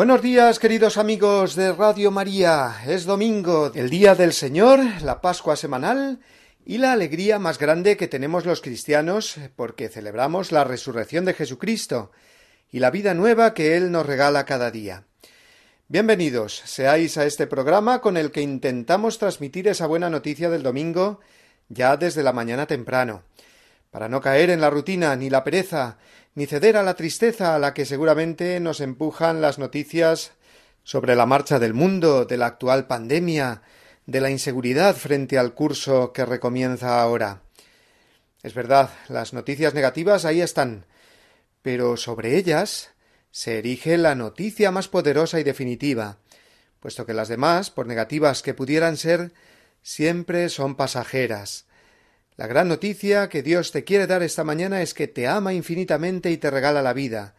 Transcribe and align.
Buenos 0.00 0.22
días, 0.22 0.58
queridos 0.58 0.96
amigos 0.96 1.56
de 1.56 1.74
Radio 1.74 2.10
María. 2.10 2.76
Es 2.86 3.04
domingo, 3.04 3.70
el 3.74 3.90
día 3.90 4.14
del 4.14 4.32
Señor, 4.32 4.80
la 5.02 5.20
Pascua 5.20 5.56
semanal 5.56 6.20
y 6.64 6.78
la 6.78 6.92
alegría 6.92 7.38
más 7.38 7.58
grande 7.58 7.98
que 7.98 8.08
tenemos 8.08 8.46
los 8.46 8.62
cristianos 8.62 9.36
porque 9.56 9.90
celebramos 9.90 10.52
la 10.52 10.64
resurrección 10.64 11.26
de 11.26 11.34
Jesucristo 11.34 12.12
y 12.70 12.78
la 12.78 12.90
vida 12.90 13.12
nueva 13.12 13.52
que 13.52 13.76
Él 13.76 13.92
nos 13.92 14.06
regala 14.06 14.46
cada 14.46 14.70
día. 14.70 15.04
Bienvenidos 15.88 16.62
seáis 16.64 17.18
a 17.18 17.26
este 17.26 17.46
programa 17.46 18.00
con 18.00 18.16
el 18.16 18.30
que 18.30 18.40
intentamos 18.40 19.18
transmitir 19.18 19.68
esa 19.68 19.86
buena 19.86 20.08
noticia 20.08 20.48
del 20.48 20.62
domingo 20.62 21.20
ya 21.68 21.98
desde 21.98 22.22
la 22.22 22.32
mañana 22.32 22.64
temprano, 22.64 23.22
para 23.90 24.08
no 24.08 24.22
caer 24.22 24.48
en 24.48 24.62
la 24.62 24.70
rutina 24.70 25.14
ni 25.14 25.28
la 25.28 25.44
pereza, 25.44 25.98
ni 26.34 26.46
ceder 26.46 26.76
a 26.76 26.82
la 26.82 26.94
tristeza 26.94 27.54
a 27.54 27.58
la 27.58 27.74
que 27.74 27.84
seguramente 27.84 28.60
nos 28.60 28.80
empujan 28.80 29.40
las 29.40 29.58
noticias 29.58 30.32
sobre 30.84 31.16
la 31.16 31.26
marcha 31.26 31.58
del 31.58 31.74
mundo, 31.74 32.24
de 32.24 32.36
la 32.36 32.46
actual 32.46 32.86
pandemia, 32.86 33.62
de 34.06 34.20
la 34.20 34.30
inseguridad 34.30 34.96
frente 34.96 35.38
al 35.38 35.54
curso 35.54 36.12
que 36.12 36.24
recomienza 36.24 37.00
ahora. 37.00 37.42
Es 38.42 38.54
verdad, 38.54 38.90
las 39.08 39.32
noticias 39.32 39.74
negativas 39.74 40.24
ahí 40.24 40.40
están, 40.40 40.86
pero 41.62 41.96
sobre 41.96 42.36
ellas 42.36 42.90
se 43.30 43.58
erige 43.58 43.98
la 43.98 44.14
noticia 44.14 44.70
más 44.70 44.88
poderosa 44.88 45.38
y 45.38 45.44
definitiva, 45.44 46.18
puesto 46.80 47.04
que 47.06 47.14
las 47.14 47.28
demás, 47.28 47.70
por 47.70 47.86
negativas 47.86 48.42
que 48.42 48.54
pudieran 48.54 48.96
ser, 48.96 49.32
siempre 49.82 50.48
son 50.48 50.74
pasajeras, 50.74 51.66
la 52.36 52.46
gran 52.46 52.68
noticia 52.68 53.28
que 53.28 53.42
Dios 53.42 53.72
te 53.72 53.84
quiere 53.84 54.06
dar 54.06 54.22
esta 54.22 54.44
mañana 54.44 54.82
es 54.82 54.94
que 54.94 55.08
te 55.08 55.28
ama 55.28 55.52
infinitamente 55.52 56.30
y 56.30 56.36
te 56.38 56.50
regala 56.50 56.82
la 56.82 56.92
vida, 56.92 57.34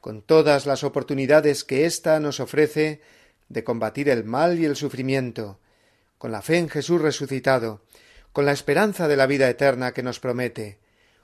con 0.00 0.22
todas 0.22 0.66
las 0.66 0.84
oportunidades 0.84 1.64
que 1.64 1.84
ésta 1.86 2.18
nos 2.18 2.40
ofrece 2.40 3.00
de 3.48 3.64
combatir 3.64 4.08
el 4.08 4.24
mal 4.24 4.58
y 4.58 4.64
el 4.64 4.76
sufrimiento, 4.76 5.58
con 6.18 6.32
la 6.32 6.42
fe 6.42 6.58
en 6.58 6.68
Jesús 6.68 7.00
resucitado, 7.00 7.82
con 8.32 8.46
la 8.46 8.52
esperanza 8.52 9.08
de 9.08 9.16
la 9.16 9.26
vida 9.26 9.48
eterna 9.48 9.92
que 9.92 10.02
nos 10.02 10.18
promete, 10.18 10.78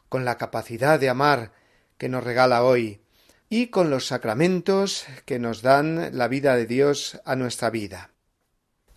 con 0.09 0.25
la 0.25 0.37
capacidad 0.37 1.01
de 1.01 1.09
amar 1.09 1.53
que 1.97 2.09
nos 2.09 2.23
regala 2.23 2.63
hoy, 2.63 3.01
y 3.49 3.69
con 3.69 3.91
los 3.91 4.07
sacramentos 4.07 5.07
que 5.25 5.39
nos 5.39 5.63
dan 5.63 6.17
la 6.17 6.29
vida 6.29 6.55
de 6.57 6.67
Dios 6.67 7.21
a 7.25 7.35
nuestra 7.35 7.71
vida. 7.71 8.11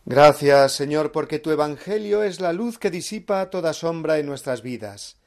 Gracias, 0.05 0.71
Señor, 0.71 1.11
porque 1.11 1.37
tu 1.37 1.51
Evangelio 1.51 2.23
es 2.23 2.39
la 2.39 2.53
luz 2.53 2.79
que 2.79 2.89
disipa 2.89 3.51
toda 3.51 3.71
sombra 3.73 4.17
en 4.17 4.25
nuestras 4.25 4.63
vidas. 4.63 5.17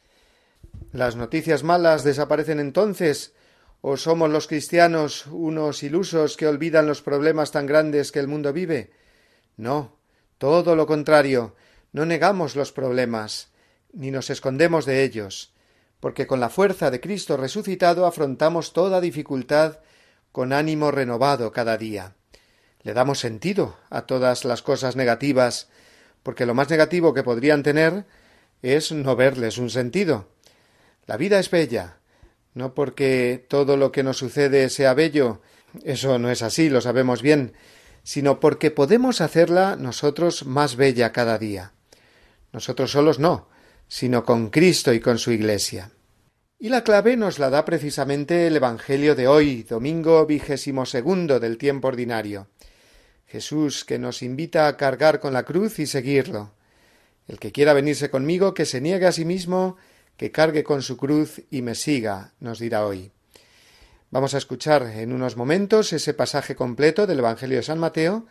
¿Las 0.93 1.15
noticias 1.15 1.63
malas 1.63 2.03
desaparecen 2.03 2.59
entonces? 2.59 3.35
¿O 3.83 3.97
somos 3.97 4.31
los 4.31 4.49
cristianos 4.49 5.27
unos 5.29 5.85
ilusos 5.85 6.37
que 6.37 6.49
olvidan 6.49 6.89
los 6.89 7.03
problemas 7.03 7.53
tan 7.53 7.67
grandes 7.67 8.11
que 8.11 8.19
el 8.19 8.27
mundo 8.27 8.53
vive? 8.53 8.91
No, 9.57 9.97
todo 10.39 10.75
lo 10.75 10.87
contrario, 10.87 11.55
no 11.93 12.05
negamos 12.05 12.57
los 12.57 12.73
problemas, 12.73 13.53
ni 13.93 14.11
nos 14.11 14.29
escondemos 14.29 14.87
de 14.87 15.05
ellos, 15.05 15.53
porque 16.01 16.27
con 16.27 16.41
la 16.41 16.51
fuerza 16.51 16.91
de 16.91 17.01
Cristo 17.01 17.37
resucitado 17.37 18.07
afrontamos 18.07 18.73
toda 18.73 19.01
dificultad 19.01 19.79
con 20.33 20.53
ánimo 20.53 20.91
renovado 20.91 21.53
cada 21.53 21.77
día 21.77 22.17
le 22.85 22.95
damos 22.95 23.19
sentido 23.19 23.77
a 23.91 24.03
todas 24.03 24.45
las 24.45 24.63
cosas 24.63 24.95
negativas, 24.95 25.69
porque 26.23 26.47
lo 26.47 26.55
más 26.55 26.71
negativo 26.71 27.15
que 27.15 27.23
podrían 27.23 27.63
tener 27.63 28.05
es 28.63 28.93
no 28.93 29.17
verles 29.17 29.59
un 29.59 29.71
sentido. 29.71 30.29
La 31.07 31.17
vida 31.17 31.39
es 31.39 31.51
bella, 31.51 31.97
no 32.53 32.75
porque 32.75 33.45
todo 33.49 33.77
lo 33.77 33.91
que 33.91 34.03
nos 34.03 34.19
sucede 34.19 34.69
sea 34.69 34.95
bello, 34.95 35.41
eso 35.83 36.19
no 36.19 36.31
es 36.31 36.43
así, 36.43 36.69
lo 36.69 36.81
sabemos 36.81 37.21
bien, 37.21 37.55
sino 38.03 38.39
porque 38.39 38.71
podemos 38.71 39.21
hacerla 39.21 39.77
nosotros 39.77 40.47
más 40.47 40.77
bella 40.77 41.11
cada 41.13 41.39
día. 41.39 41.73
Nosotros 42.53 42.93
solos 42.93 43.19
no, 43.19 43.49
sino 43.89 44.25
con 44.25 44.51
Cristo 44.51 44.93
y 44.93 45.01
con 45.01 45.19
su 45.19 45.33
Iglesia. 45.33 45.91
Y 46.59 46.69
la 46.69 46.85
clave 46.85 47.17
nos 47.17 47.39
la 47.39 47.51
da 47.51 47.65
precisamente 47.65 48.47
el 48.47 48.57
Evangelio 48.57 49.15
de 49.15 49.27
hoy, 49.27 49.65
domingo 49.65 50.25
vigésimo 50.25 50.87
segundo 50.87 51.41
del 51.41 51.59
tiempo 51.59 51.89
ordinario. 51.89 52.47
Jesús 53.35 53.85
que 53.85 53.99
nos 53.99 54.23
invita 54.23 54.69
a 54.69 54.77
cargar 54.77 55.19
con 55.19 55.33
la 55.33 55.43
cruz 55.43 55.81
y 55.81 55.89
seguirlo. 55.89 56.53
El 57.27 57.41
que 57.41 57.51
quiera 57.51 57.73
venirse 57.73 58.09
conmigo, 58.09 58.55
que 58.55 58.65
se 58.65 58.81
niegue 58.81 59.07
a 59.07 59.13
sí 59.13 59.25
mismo, 59.25 59.77
que 60.17 60.31
cargue 60.31 60.63
con 60.63 60.83
su 60.83 60.97
cruz 60.97 61.43
y 61.51 61.61
me 61.61 61.75
siga, 61.75 62.33
nos 62.39 62.61
dirá 62.61 62.87
hoy. 62.87 63.11
Vamos 64.13 64.35
a 64.35 64.39
escuchar 64.39 64.85
en 64.85 65.13
unos 65.13 65.37
momentos 65.37 65.93
ese 65.93 66.15
pasaje 66.15 66.55
completo 66.55 67.09
del 67.09 67.19
Evangelio 67.19 67.57
de 67.57 67.65
San 67.65 67.81
Mateo, 67.81 68.25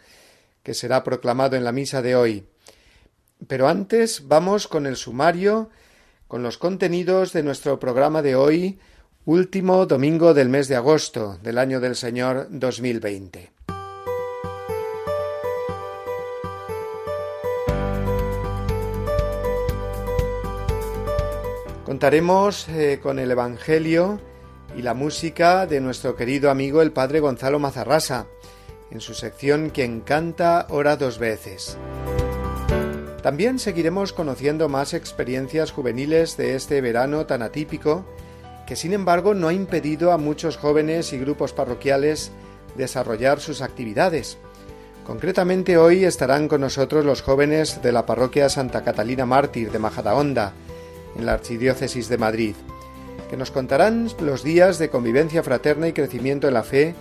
que 0.64 0.74
será 0.74 1.04
proclamado 1.04 1.58
en 1.58 1.66
la 1.66 1.74
misa 1.74 2.02
de 2.02 2.16
hoy. 2.16 2.46
Pero 3.46 3.68
antes 3.68 4.30
vamos 4.30 4.70
con 4.70 4.88
el 4.88 4.96
sumario, 4.96 5.70
con 6.30 6.44
los 6.44 6.58
contenidos 6.58 7.34
de 7.34 7.44
nuestro 7.44 7.78
programa 7.78 8.22
de 8.22 8.38
hoy, 8.38 8.80
último 9.26 9.86
domingo 9.86 10.34
del 10.34 10.48
mes 10.48 10.70
de 10.70 10.78
agosto 10.78 11.40
del 11.44 11.58
año 11.58 11.82
del 11.82 11.98
Señor 11.98 12.48
2020. 12.52 13.53
Contaremos 21.94 22.68
eh, 22.70 23.00
con 23.04 23.20
el 23.20 23.30
Evangelio 23.30 24.20
y 24.76 24.82
la 24.82 24.96
música 24.96 25.68
de 25.68 25.80
nuestro 25.80 26.16
querido 26.16 26.50
amigo 26.50 26.82
el 26.82 26.92
Padre 26.92 27.20
Gonzalo 27.20 27.60
Mazarrasa, 27.60 28.26
en 28.90 29.00
su 29.00 29.14
sección 29.14 29.70
Quien 29.70 30.02
canta 30.02 30.66
ora 30.72 30.98
dos 30.98 31.20
veces. 31.20 31.78
También 33.22 33.60
seguiremos 33.60 34.12
conociendo 34.12 34.70
más 34.70 34.96
experiencias 34.96 35.72
juveniles 35.72 36.36
de 36.36 36.56
este 36.56 36.82
verano 36.82 37.28
tan 37.28 37.44
atípico, 37.44 38.06
que 38.66 38.76
sin 38.76 38.94
embargo 38.94 39.36
no 39.36 39.50
ha 39.50 39.54
impedido 39.54 40.12
a 40.12 40.18
muchos 40.18 40.58
jóvenes 40.58 41.14
y 41.14 41.20
grupos 41.20 41.54
parroquiales 41.54 42.32
desarrollar 42.76 43.40
sus 43.40 43.62
actividades. 43.62 44.40
Concretamente 45.06 45.78
hoy 45.78 46.06
estarán 46.06 46.48
con 46.48 46.62
nosotros 46.62 47.06
los 47.06 47.22
jóvenes 47.22 47.84
de 47.84 47.92
la 47.92 48.08
parroquia 48.08 48.50
Santa 48.50 48.84
Catalina 48.84 49.28
Mártir 49.28 49.72
de 49.72 49.78
Majadahonda, 49.78 50.54
en 51.16 51.26
la 51.26 51.34
Archidiócesis 51.34 52.10
de 52.10 52.18
Madrid, 52.18 52.56
que 53.30 53.38
nos 53.38 53.52
contarán 53.52 54.10
los 54.20 54.44
días 54.44 54.80
de 54.80 54.90
convivencia 54.90 55.44
fraterna 55.44 55.88
y 55.88 55.94
crecimiento 55.94 56.48
en 56.48 56.54
la 56.54 56.64
fe 56.64 56.96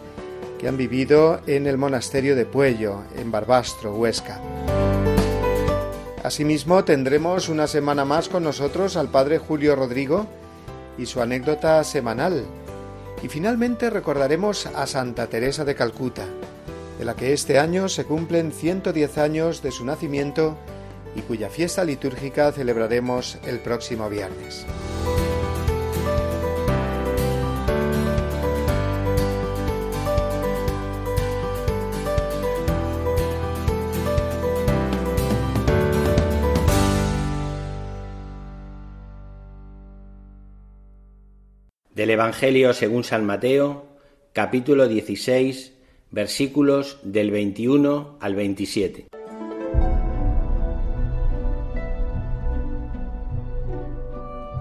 que 0.59 0.69
han 0.69 0.77
vivido 0.77 1.41
en 1.47 1.67
el 1.67 1.77
monasterio 1.77 2.37
de 2.37 2.47
Puello, 2.47 3.03
en 3.17 3.33
Barbastro, 3.33 3.95
Huesca. 3.95 4.41
Asimismo, 6.23 6.85
tendremos 6.85 7.49
una 7.49 7.67
semana 7.67 8.05
más 8.05 8.29
con 8.29 8.45
nosotros 8.45 8.97
al 8.97 9.09
Padre 9.09 9.39
Julio 9.39 9.75
Rodrigo 9.75 10.27
y 10.97 11.07
su 11.07 11.21
anécdota 11.21 11.83
semanal. 11.83 12.45
Y 13.23 13.29
finalmente 13.29 13.91
recordaremos 13.91 14.67
a 14.67 14.87
Santa 14.87 15.27
Teresa 15.27 15.65
de 15.65 15.75
Calcuta, 15.75 16.25
de 16.99 17.05
la 17.05 17.17
que 17.17 17.33
este 17.33 17.59
año 17.59 17.89
se 17.89 18.05
cumplen 18.05 18.53
110 18.53 19.19
años 19.19 19.63
de 19.63 19.73
su 19.73 19.85
nacimiento 19.85 20.57
y 21.15 21.21
cuya 21.23 21.49
fiesta 21.49 21.85
litúrgica 21.85 22.53
celebraremos 22.53 23.39
el 23.47 23.61
próximo 23.61 24.09
viernes. 24.09 24.67
Del 41.95 42.11
Evangelio 42.11 42.73
según 42.73 43.05
San 43.05 43.25
Mateo, 43.25 43.87
capítulo 44.33 44.89
16, 44.89 45.75
versículos 46.11 46.99
del 47.03 47.31
21 47.31 48.17
al 48.21 48.35
27. 48.35 49.22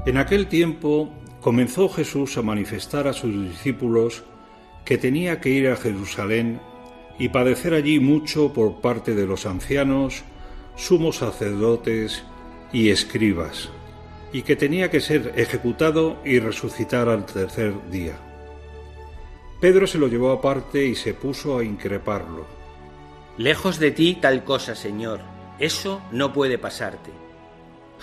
En 0.04 0.18
aquel 0.18 0.48
tiempo 0.48 1.10
comenzó 1.42 1.88
Jesús 1.88 2.36
a 2.38 2.42
manifestar 2.42 3.08
a 3.08 3.14
sus 3.14 3.32
discípulos 3.50 4.24
que 4.84 4.98
tenía 4.98 5.40
que 5.40 5.50
ir 5.50 5.70
a 5.70 5.76
Jerusalén 5.76 6.60
y 7.20 7.30
padecer 7.30 7.76
allí 7.76 8.00
mucho 8.00 8.52
por 8.52 8.82
parte 8.82 9.14
de 9.14 9.28
los 9.28 9.46
ancianos, 9.46 10.24
sumos 10.76 11.18
sacerdotes 11.18 12.24
y 12.74 12.90
escribas, 12.90 13.70
y 14.34 14.42
que 14.42 14.56
tenía 14.56 14.90
que 14.90 15.02
ser 15.02 15.34
ejecutado 15.36 16.18
y 16.26 16.40
resucitar 16.40 17.08
al 17.08 17.28
tercer 17.28 17.74
día. 17.92 18.18
Pedro 19.60 19.86
se 19.86 20.00
lo 20.00 20.08
llevó 20.08 20.32
aparte 20.32 20.84
y 20.84 20.96
se 20.96 21.14
puso 21.14 21.60
a 21.60 21.64
increparlo. 21.64 22.48
Lejos 23.38 23.78
de 23.78 23.92
ti 23.92 24.18
tal 24.20 24.44
cosa, 24.44 24.74
Señor, 24.74 25.20
eso 25.60 26.02
no 26.12 26.34
puede 26.34 26.58
pasarte. 26.58 27.21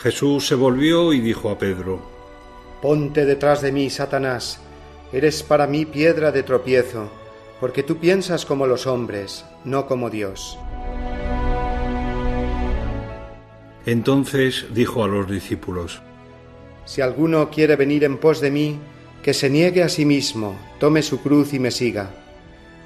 Jesús 0.00 0.46
se 0.46 0.54
volvió 0.54 1.12
y 1.12 1.20
dijo 1.20 1.50
a 1.50 1.58
Pedro, 1.58 2.00
Ponte 2.80 3.26
detrás 3.26 3.62
de 3.62 3.72
mí, 3.72 3.90
Satanás, 3.90 4.60
eres 5.12 5.42
para 5.42 5.66
mí 5.66 5.86
piedra 5.86 6.30
de 6.30 6.44
tropiezo, 6.44 7.10
porque 7.58 7.82
tú 7.82 7.96
piensas 7.96 8.46
como 8.46 8.68
los 8.68 8.86
hombres, 8.86 9.44
no 9.64 9.86
como 9.86 10.08
Dios. 10.08 10.56
Entonces 13.86 14.66
dijo 14.72 15.02
a 15.02 15.08
los 15.08 15.28
discípulos, 15.28 16.00
Si 16.84 17.00
alguno 17.00 17.50
quiere 17.50 17.74
venir 17.74 18.04
en 18.04 18.18
pos 18.18 18.40
de 18.40 18.52
mí, 18.52 18.78
que 19.24 19.34
se 19.34 19.50
niegue 19.50 19.82
a 19.82 19.88
sí 19.88 20.04
mismo, 20.04 20.56
tome 20.78 21.02
su 21.02 21.20
cruz 21.20 21.52
y 21.52 21.58
me 21.58 21.72
siga, 21.72 22.10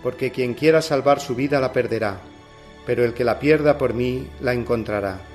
porque 0.03 0.31
quien 0.31 0.55
quiera 0.55 0.81
salvar 0.81 1.21
su 1.21 1.35
vida 1.35 1.61
la 1.61 1.75
perderá, 1.75 2.21
pero 2.87 3.05
el 3.05 3.13
que 3.13 3.25
la 3.25 3.39
pierda 3.39 3.77
por 3.77 3.93
mí 3.93 4.29
la 4.41 4.55
encontrará. 4.55 5.32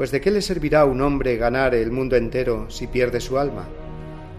Pues 0.00 0.10
de 0.12 0.22
qué 0.22 0.30
le 0.30 0.40
servirá 0.40 0.80
a 0.80 0.84
un 0.86 1.02
hombre 1.02 1.36
ganar 1.36 1.74
el 1.74 1.92
mundo 1.92 2.16
entero 2.16 2.70
si 2.70 2.86
pierde 2.86 3.20
su 3.20 3.38
alma? 3.38 3.68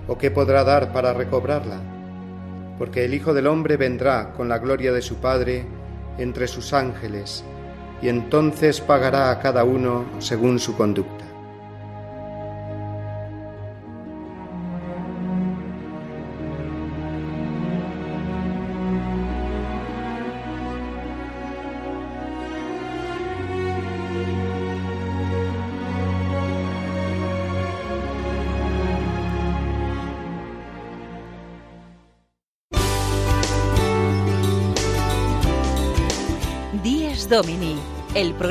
¿O 0.08 0.18
qué 0.18 0.32
podrá 0.32 0.64
dar 0.64 0.92
para 0.92 1.14
recobrarla? 1.14 1.80
Porque 2.80 3.06
el 3.06 3.14
Hijo 3.14 3.32
del 3.36 3.46
Hombre 3.46 3.78
vendrá 3.78 4.34
con 4.34 4.50
la 4.50 4.58
gloria 4.58 4.92
de 4.92 5.04
su 5.04 5.18
Padre 5.18 5.68
entre 6.18 6.48
sus 6.48 6.74
ángeles, 6.74 7.44
y 8.02 8.10
entonces 8.10 8.82
pagará 8.82 9.30
a 9.30 9.40
cada 9.40 9.64
uno 9.64 10.06
según 10.18 10.58
su 10.58 10.76
conducta. 10.76 11.21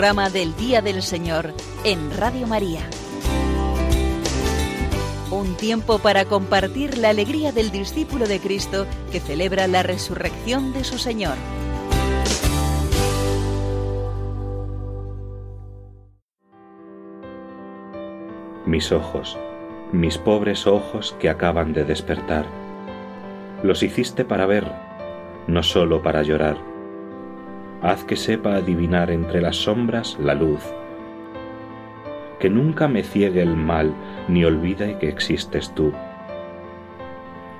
Programa 0.00 0.31
del 0.31 0.56
Día 0.56 0.81
del 0.81 1.02
Señor 1.02 1.52
en 1.85 2.11
Radio 2.17 2.47
María. 2.47 2.81
Un 5.31 5.58
tiempo 5.58 5.99
para 5.99 6.25
compartir 6.25 6.97
la 6.97 7.11
alegría 7.11 7.52
del 7.52 7.70
discípulo 7.70 8.26
de 8.26 8.41
Cristo 8.41 8.87
que 9.12 9.20
celebra 9.20 9.67
la 9.67 9.82
resurrección 9.82 10.73
de 10.73 10.85
su 10.85 10.97
Señor. 10.97 11.35
Mis 18.64 18.93
ojos, 18.93 19.37
mis 19.93 20.17
pobres 20.17 20.67
ojos 20.67 21.14
que 21.20 21.29
acaban 21.29 21.75
de 21.75 21.85
despertar, 21.85 22.47
los 23.62 23.82
hiciste 23.82 24.25
para 24.25 24.47
ver, 24.47 24.64
no 25.47 25.62
sólo 25.62 26.02
para 26.02 26.23
llorar. 26.23 26.69
Haz 27.82 28.05
que 28.05 28.17
sepa 28.17 28.56
adivinar 28.56 29.11
entre 29.11 29.41
las 29.41 29.56
sombras 29.56 30.19
la 30.21 30.35
luz, 30.35 30.61
que 32.38 32.50
nunca 32.50 32.88
me 32.88 33.03
ciegue 33.03 33.41
el 33.41 33.56
mal 33.56 33.94
ni 34.29 34.44
olvide 34.44 34.99
que 34.99 35.09
existes 35.09 35.75
tú. 35.75 35.93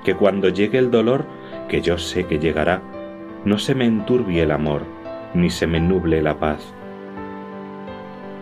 Que 0.03 0.15
cuando 0.15 0.49
llegue 0.49 0.77
el 0.77 0.91
dolor, 0.91 1.25
que 1.69 1.81
yo 1.81 1.97
sé 1.97 2.25
que 2.25 2.37
llegará, 2.37 2.81
no 3.45 3.57
se 3.57 3.73
me 3.73 3.85
enturbie 3.85 4.43
el 4.43 4.51
amor, 4.51 4.83
ni 5.33 5.49
se 5.49 5.65
me 5.65 5.79
nuble 5.79 6.21
la 6.21 6.37
paz. 6.37 6.71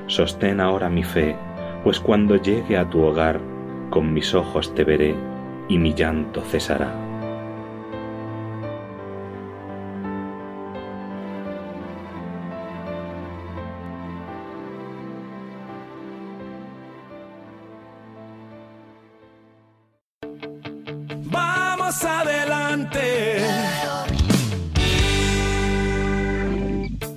Sostén 0.07 0.59
ahora 0.59 0.89
mi 0.89 1.03
fe, 1.03 1.37
pues 1.85 2.01
cuando 2.01 2.35
llegue 2.35 2.77
a 2.77 2.89
tu 2.89 3.03
hogar, 3.03 3.39
con 3.89 4.13
mis 4.13 4.35
ojos 4.35 4.75
te 4.75 4.83
veré 4.83 5.15
y 5.69 5.77
mi 5.77 5.93
llanto 5.93 6.41
cesará. 6.41 7.08
Adelante. 22.21 23.37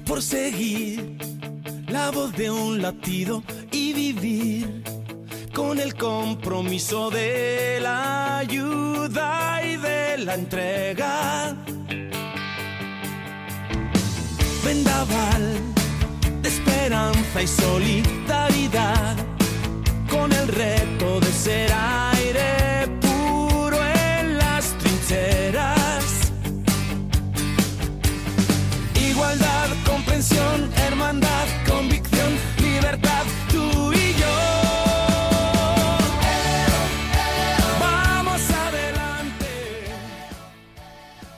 Por 0.06 0.22
seguir 0.22 1.18
la 1.88 2.10
voz 2.10 2.32
de 2.36 2.50
un 2.50 2.80
latido 2.80 3.42
y 3.70 3.92
vivir 3.92 4.82
con 5.54 5.78
el 5.78 5.94
compromiso 5.94 7.10
de 7.10 7.78
la 7.80 8.38
ayuda 8.38 9.60
y 9.64 9.76
de 9.76 10.18
la 10.18 10.34
entrega. 10.34 11.56
Vendaval 14.64 15.44
de 16.42 16.48
esperanza 16.48 17.42
y 17.42 17.46
solidaridad 17.46 19.16
con 20.10 20.32
el 20.32 20.48
reto 20.48 21.20
de 21.20 21.32
ser 21.32 21.72
aire 21.72 22.21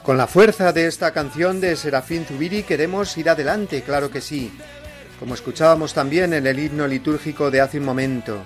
Con 0.05 0.19
la 0.19 0.27
fuerza 0.27 0.71
de 0.75 0.87
esta 0.87 1.13
canción 1.13 1.63
de 1.63 1.77
Serafín 1.77 2.27
Zubiri 2.27 2.63
queremos 2.63 3.17
ir 3.17 3.31
adelante, 3.31 3.81
claro 3.81 4.11
que 4.11 4.21
sí. 4.21 4.53
Como 5.19 5.33
escuchábamos 5.33 5.95
también 5.95 6.35
en 6.35 6.47
el 6.47 6.59
himno 6.59 6.87
litúrgico 6.87 7.51
de 7.51 7.63
hace 7.63 7.79
un 7.79 7.87
momento. 7.87 8.45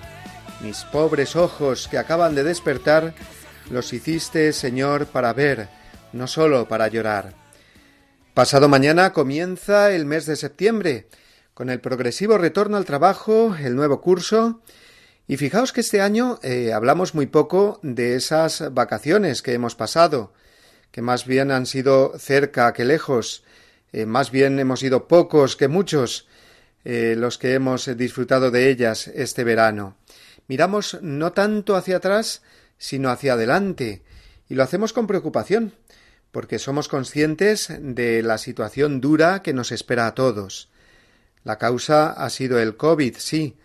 Mis 0.61 0.85
pobres 0.85 1.35
ojos 1.35 1.89
que 1.89 1.97
acaban 1.97 2.33
de 2.33 2.45
despertar, 2.45 3.13
los 3.69 3.91
hiciste, 3.91 4.53
Señor, 4.53 5.07
para 5.07 5.33
ver, 5.33 5.67
no 6.13 6.27
solo 6.27 6.65
para 6.65 6.87
llorar. 6.87 7.33
Pasado 8.39 8.69
mañana 8.69 9.11
comienza 9.11 9.91
el 9.91 10.05
mes 10.05 10.25
de 10.25 10.37
septiembre, 10.37 11.09
con 11.53 11.69
el 11.69 11.81
progresivo 11.81 12.37
retorno 12.37 12.77
al 12.77 12.85
trabajo, 12.85 13.53
el 13.61 13.75
nuevo 13.75 13.99
curso, 13.99 14.61
y 15.27 15.35
fijaos 15.35 15.73
que 15.73 15.81
este 15.81 15.99
año 15.99 16.39
eh, 16.41 16.71
hablamos 16.71 17.13
muy 17.13 17.27
poco 17.27 17.81
de 17.83 18.15
esas 18.15 18.73
vacaciones 18.73 19.41
que 19.41 19.51
hemos 19.51 19.75
pasado, 19.75 20.31
que 20.91 21.01
más 21.01 21.25
bien 21.25 21.51
han 21.51 21.65
sido 21.65 22.17
cerca 22.17 22.71
que 22.71 22.85
lejos, 22.85 23.43
eh, 23.91 24.05
más 24.05 24.31
bien 24.31 24.57
hemos 24.57 24.79
sido 24.79 25.09
pocos 25.09 25.57
que 25.57 25.67
muchos 25.67 26.25
eh, 26.85 27.15
los 27.17 27.37
que 27.37 27.55
hemos 27.55 27.97
disfrutado 27.97 28.51
de 28.51 28.69
ellas 28.69 29.09
este 29.09 29.43
verano. 29.43 29.97
Miramos 30.47 30.97
no 31.01 31.33
tanto 31.33 31.75
hacia 31.75 31.97
atrás, 31.97 32.41
sino 32.77 33.09
hacia 33.09 33.33
adelante, 33.33 34.01
y 34.47 34.55
lo 34.55 34.63
hacemos 34.63 34.93
con 34.93 35.07
preocupación, 35.07 35.73
porque 36.31 36.59
somos 36.59 36.87
conscientes 36.87 37.69
de 37.79 38.21
la 38.21 38.37
situación 38.37 39.01
dura 39.01 39.41
que 39.41 39.53
nos 39.53 39.71
espera 39.71 40.07
a 40.07 40.15
todos. 40.15 40.69
La 41.43 41.57
causa 41.57 42.11
ha 42.11 42.29
sido 42.29 42.59
el 42.59 42.77
COVID, 42.77 43.15
sí, 43.17 43.57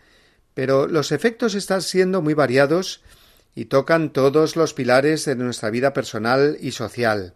pero 0.55 0.87
los 0.87 1.13
efectos 1.13 1.55
están 1.55 1.83
siendo 1.83 2.23
muy 2.23 2.35
variados 2.35 3.03
y 3.55 3.67
tocan 3.67 4.13
todos 4.13 4.57
los 4.57 4.75
pilares 4.75 5.25
de 5.25 5.37
nuestra 5.37 5.71
vida 5.71 5.93
personal 5.93 6.57
y 6.61 6.73
social, 6.73 7.35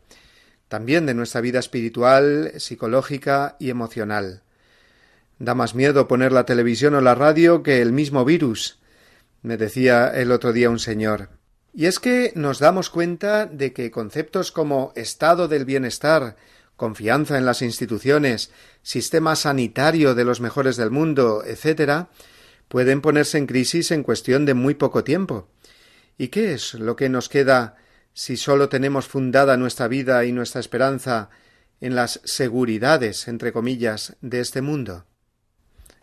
también 0.68 1.06
de 1.06 1.14
nuestra 1.14 1.40
vida 1.40 1.58
espiritual, 1.58 2.52
psicológica 2.56 3.56
y 3.58 3.70
emocional. 3.70 4.42
Da 5.38 5.54
más 5.54 5.74
miedo 5.74 6.08
poner 6.08 6.32
la 6.32 6.46
televisión 6.46 6.94
o 6.94 7.00
la 7.00 7.14
radio 7.14 7.62
que 7.62 7.80
el 7.80 7.92
mismo 7.92 8.24
virus, 8.24 8.78
me 9.42 9.56
decía 9.56 10.08
el 10.08 10.32
otro 10.32 10.52
día 10.52 10.70
un 10.70 10.80
señor. 10.80 11.37
Y 11.78 11.86
es 11.86 12.00
que 12.00 12.32
nos 12.34 12.58
damos 12.58 12.90
cuenta 12.90 13.46
de 13.46 13.72
que 13.72 13.92
conceptos 13.92 14.50
como 14.50 14.92
estado 14.96 15.46
del 15.46 15.64
bienestar, 15.64 16.34
confianza 16.74 17.38
en 17.38 17.44
las 17.46 17.62
instituciones, 17.62 18.50
sistema 18.82 19.36
sanitario 19.36 20.16
de 20.16 20.24
los 20.24 20.40
mejores 20.40 20.76
del 20.76 20.90
mundo, 20.90 21.44
etc., 21.46 22.08
pueden 22.66 23.00
ponerse 23.00 23.38
en 23.38 23.46
crisis 23.46 23.92
en 23.92 24.02
cuestión 24.02 24.44
de 24.44 24.54
muy 24.54 24.74
poco 24.74 25.04
tiempo. 25.04 25.46
¿Y 26.18 26.28
qué 26.28 26.52
es 26.52 26.74
lo 26.74 26.96
que 26.96 27.08
nos 27.08 27.28
queda 27.28 27.76
si 28.12 28.36
sólo 28.36 28.68
tenemos 28.68 29.06
fundada 29.06 29.56
nuestra 29.56 29.86
vida 29.86 30.24
y 30.24 30.32
nuestra 30.32 30.60
esperanza 30.60 31.30
en 31.80 31.94
las 31.94 32.20
seguridades, 32.24 33.28
entre 33.28 33.52
comillas, 33.52 34.16
de 34.20 34.40
este 34.40 34.62
mundo? 34.62 35.04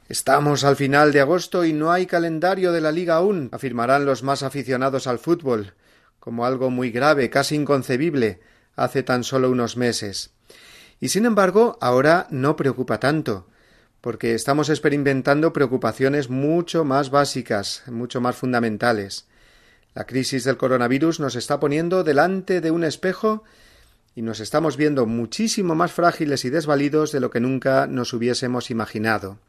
Estamos 0.07 0.63
al 0.63 0.75
final 0.75 1.11
de 1.11 1.21
agosto 1.21 1.65
y 1.65 1.73
no 1.73 1.91
hay 1.91 2.05
calendario 2.05 2.71
de 2.71 2.79
la 2.79 2.91
liga 2.91 3.15
aún, 3.15 3.49
afirmarán 3.51 4.05
los 4.05 4.21
más 4.21 4.43
aficionados 4.43 5.07
al 5.07 5.17
fútbol, 5.17 5.73
como 6.19 6.45
algo 6.45 6.69
muy 6.69 6.91
grave, 6.91 7.31
casi 7.31 7.55
inconcebible, 7.55 8.39
hace 8.75 9.01
tan 9.01 9.23
solo 9.23 9.49
unos 9.49 9.77
meses. 9.77 10.29
Y 10.99 11.09
sin 11.09 11.25
embargo, 11.25 11.79
ahora 11.81 12.27
no 12.29 12.55
preocupa 12.55 12.99
tanto, 12.99 13.47
porque 13.99 14.35
estamos 14.35 14.69
experimentando 14.69 15.53
preocupaciones 15.53 16.29
mucho 16.29 16.85
más 16.85 17.09
básicas, 17.09 17.81
mucho 17.87 18.21
más 18.21 18.35
fundamentales. 18.35 19.25
La 19.95 20.05
crisis 20.05 20.43
del 20.43 20.57
coronavirus 20.57 21.19
nos 21.19 21.35
está 21.35 21.59
poniendo 21.59 22.03
delante 22.03 22.61
de 22.61 22.69
un 22.69 22.83
espejo 22.83 23.43
y 24.13 24.21
nos 24.21 24.39
estamos 24.39 24.77
viendo 24.77 25.07
muchísimo 25.07 25.73
más 25.73 25.93
frágiles 25.93 26.45
y 26.45 26.51
desvalidos 26.51 27.11
de 27.11 27.21
lo 27.21 27.31
que 27.31 27.39
nunca 27.39 27.87
nos 27.87 28.13
hubiésemos 28.13 28.69
imaginado. 28.69 29.39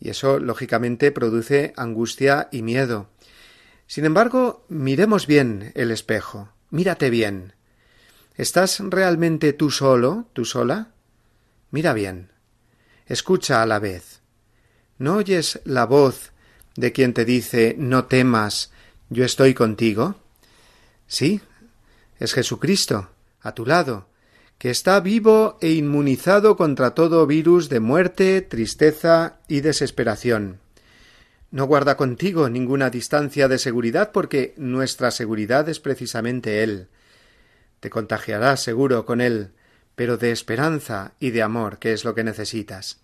Y 0.00 0.08
eso, 0.10 0.38
lógicamente, 0.38 1.12
produce 1.12 1.72
angustia 1.76 2.48
y 2.50 2.62
miedo. 2.62 3.08
Sin 3.86 4.04
embargo, 4.04 4.64
miremos 4.68 5.26
bien 5.26 5.72
el 5.74 5.90
espejo. 5.90 6.48
Mírate 6.70 7.10
bien. 7.10 7.52
¿Estás 8.36 8.80
realmente 8.80 9.52
tú 9.52 9.70
solo, 9.70 10.26
tú 10.32 10.44
sola? 10.44 10.92
Mira 11.70 11.92
bien. 11.92 12.30
Escucha 13.06 13.62
a 13.62 13.66
la 13.66 13.78
vez. 13.78 14.20
¿No 14.98 15.16
oyes 15.16 15.60
la 15.64 15.84
voz 15.84 16.32
de 16.76 16.92
quien 16.92 17.12
te 17.12 17.24
dice 17.24 17.74
no 17.78 18.06
temas, 18.06 18.70
yo 19.08 19.24
estoy 19.24 19.54
contigo? 19.54 20.16
Sí, 21.06 21.40
es 22.18 22.32
Jesucristo, 22.32 23.10
a 23.40 23.52
tu 23.52 23.66
lado, 23.66 24.06
que 24.60 24.68
está 24.68 25.00
vivo 25.00 25.56
e 25.62 25.72
inmunizado 25.72 26.54
contra 26.54 26.92
todo 26.92 27.26
virus 27.26 27.70
de 27.70 27.80
muerte, 27.80 28.42
tristeza 28.42 29.40
y 29.48 29.62
desesperación. 29.62 30.60
No 31.50 31.64
guarda 31.64 31.96
contigo 31.96 32.50
ninguna 32.50 32.90
distancia 32.90 33.48
de 33.48 33.56
seguridad 33.56 34.12
porque 34.12 34.52
nuestra 34.58 35.12
seguridad 35.12 35.66
es 35.70 35.80
precisamente 35.80 36.62
Él. 36.62 36.88
Te 37.80 37.88
contagiarás 37.88 38.62
seguro 38.62 39.06
con 39.06 39.22
Él, 39.22 39.52
pero 39.96 40.18
de 40.18 40.30
esperanza 40.30 41.14
y 41.18 41.30
de 41.30 41.40
amor, 41.40 41.78
que 41.78 41.94
es 41.94 42.04
lo 42.04 42.14
que 42.14 42.22
necesitas. 42.22 42.98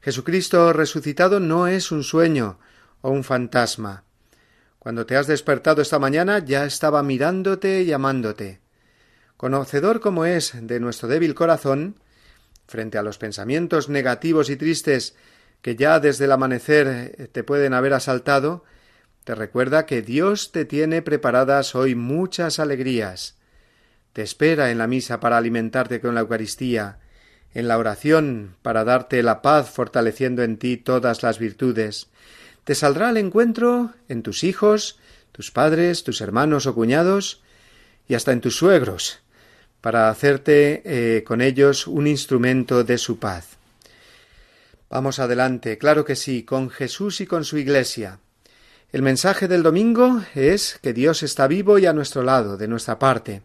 Jesucristo 0.00 0.72
resucitado 0.72 1.38
no 1.38 1.66
es 1.66 1.92
un 1.92 2.02
sueño 2.02 2.60
o 3.02 3.10
un 3.10 3.24
fantasma. 3.24 4.04
Cuando 4.78 5.04
te 5.04 5.18
has 5.18 5.26
despertado 5.26 5.82
esta 5.82 5.98
mañana 5.98 6.38
ya 6.38 6.64
estaba 6.64 7.02
mirándote 7.02 7.82
y 7.82 7.92
amándote. 7.92 8.60
Conocedor 9.38 10.00
como 10.00 10.24
es 10.24 10.52
de 10.60 10.80
nuestro 10.80 11.06
débil 11.06 11.36
corazón, 11.36 11.94
frente 12.66 12.98
a 12.98 13.04
los 13.04 13.18
pensamientos 13.18 13.88
negativos 13.88 14.50
y 14.50 14.56
tristes 14.56 15.14
que 15.62 15.76
ya 15.76 16.00
desde 16.00 16.24
el 16.24 16.32
amanecer 16.32 17.30
te 17.30 17.44
pueden 17.44 17.72
haber 17.72 17.94
asaltado, 17.94 18.64
te 19.22 19.36
recuerda 19.36 19.86
que 19.86 20.02
Dios 20.02 20.50
te 20.50 20.64
tiene 20.64 21.02
preparadas 21.02 21.76
hoy 21.76 21.94
muchas 21.94 22.58
alegrías. 22.58 23.36
Te 24.12 24.22
espera 24.22 24.72
en 24.72 24.78
la 24.78 24.88
misa 24.88 25.20
para 25.20 25.36
alimentarte 25.36 26.00
con 26.00 26.16
la 26.16 26.22
Eucaristía, 26.22 26.98
en 27.54 27.68
la 27.68 27.78
oración 27.78 28.56
para 28.62 28.82
darte 28.82 29.22
la 29.22 29.40
paz 29.40 29.70
fortaleciendo 29.70 30.42
en 30.42 30.58
ti 30.58 30.78
todas 30.78 31.22
las 31.22 31.38
virtudes. 31.38 32.08
Te 32.64 32.74
saldrá 32.74 33.10
al 33.10 33.16
encuentro 33.18 33.92
en 34.08 34.24
tus 34.24 34.42
hijos, 34.42 34.98
tus 35.30 35.52
padres, 35.52 36.02
tus 36.02 36.20
hermanos 36.22 36.66
o 36.66 36.74
cuñados, 36.74 37.40
y 38.08 38.14
hasta 38.14 38.32
en 38.32 38.40
tus 38.40 38.56
suegros, 38.56 39.20
para 39.80 40.08
hacerte 40.08 40.82
eh, 40.84 41.24
con 41.24 41.40
ellos 41.40 41.86
un 41.86 42.06
instrumento 42.06 42.84
de 42.84 42.98
su 42.98 43.18
paz. 43.18 43.56
Vamos 44.90 45.18
adelante, 45.18 45.78
claro 45.78 46.04
que 46.04 46.16
sí, 46.16 46.44
con 46.44 46.70
Jesús 46.70 47.20
y 47.20 47.26
con 47.26 47.44
su 47.44 47.58
Iglesia. 47.58 48.20
El 48.90 49.02
mensaje 49.02 49.48
del 49.48 49.62
domingo 49.62 50.22
es 50.34 50.78
que 50.82 50.94
Dios 50.94 51.22
está 51.22 51.46
vivo 51.46 51.78
y 51.78 51.84
a 51.84 51.92
nuestro 51.92 52.22
lado, 52.22 52.56
de 52.56 52.68
nuestra 52.68 52.98
parte. 52.98 53.42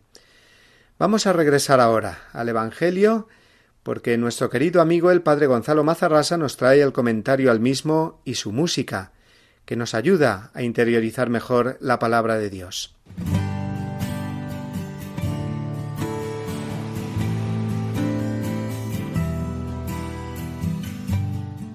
Vamos 0.98 1.28
a 1.28 1.34
regresar 1.34 1.82
ahora 1.82 2.30
al 2.32 2.48
Evangelio, 2.48 3.28
porque 3.84 4.18
nuestro 4.18 4.50
querido 4.50 4.82
amigo 4.82 5.12
el 5.12 5.22
Padre 5.22 5.48
Gonzalo 5.48 5.84
Mazarrasa 5.84 6.38
nos 6.38 6.56
trae 6.56 6.82
el 6.82 6.94
comentario 6.94 7.52
al 7.52 7.60
mismo 7.60 8.22
y 8.24 8.36
su 8.36 8.54
música, 8.54 9.12
que 9.66 9.76
nos 9.76 9.94
ayuda 9.94 10.50
a 10.54 10.64
interiorizar 10.64 11.30
mejor 11.30 11.78
la 11.82 12.00
palabra 12.00 12.38
de 12.38 12.50
Dios. 12.50 12.96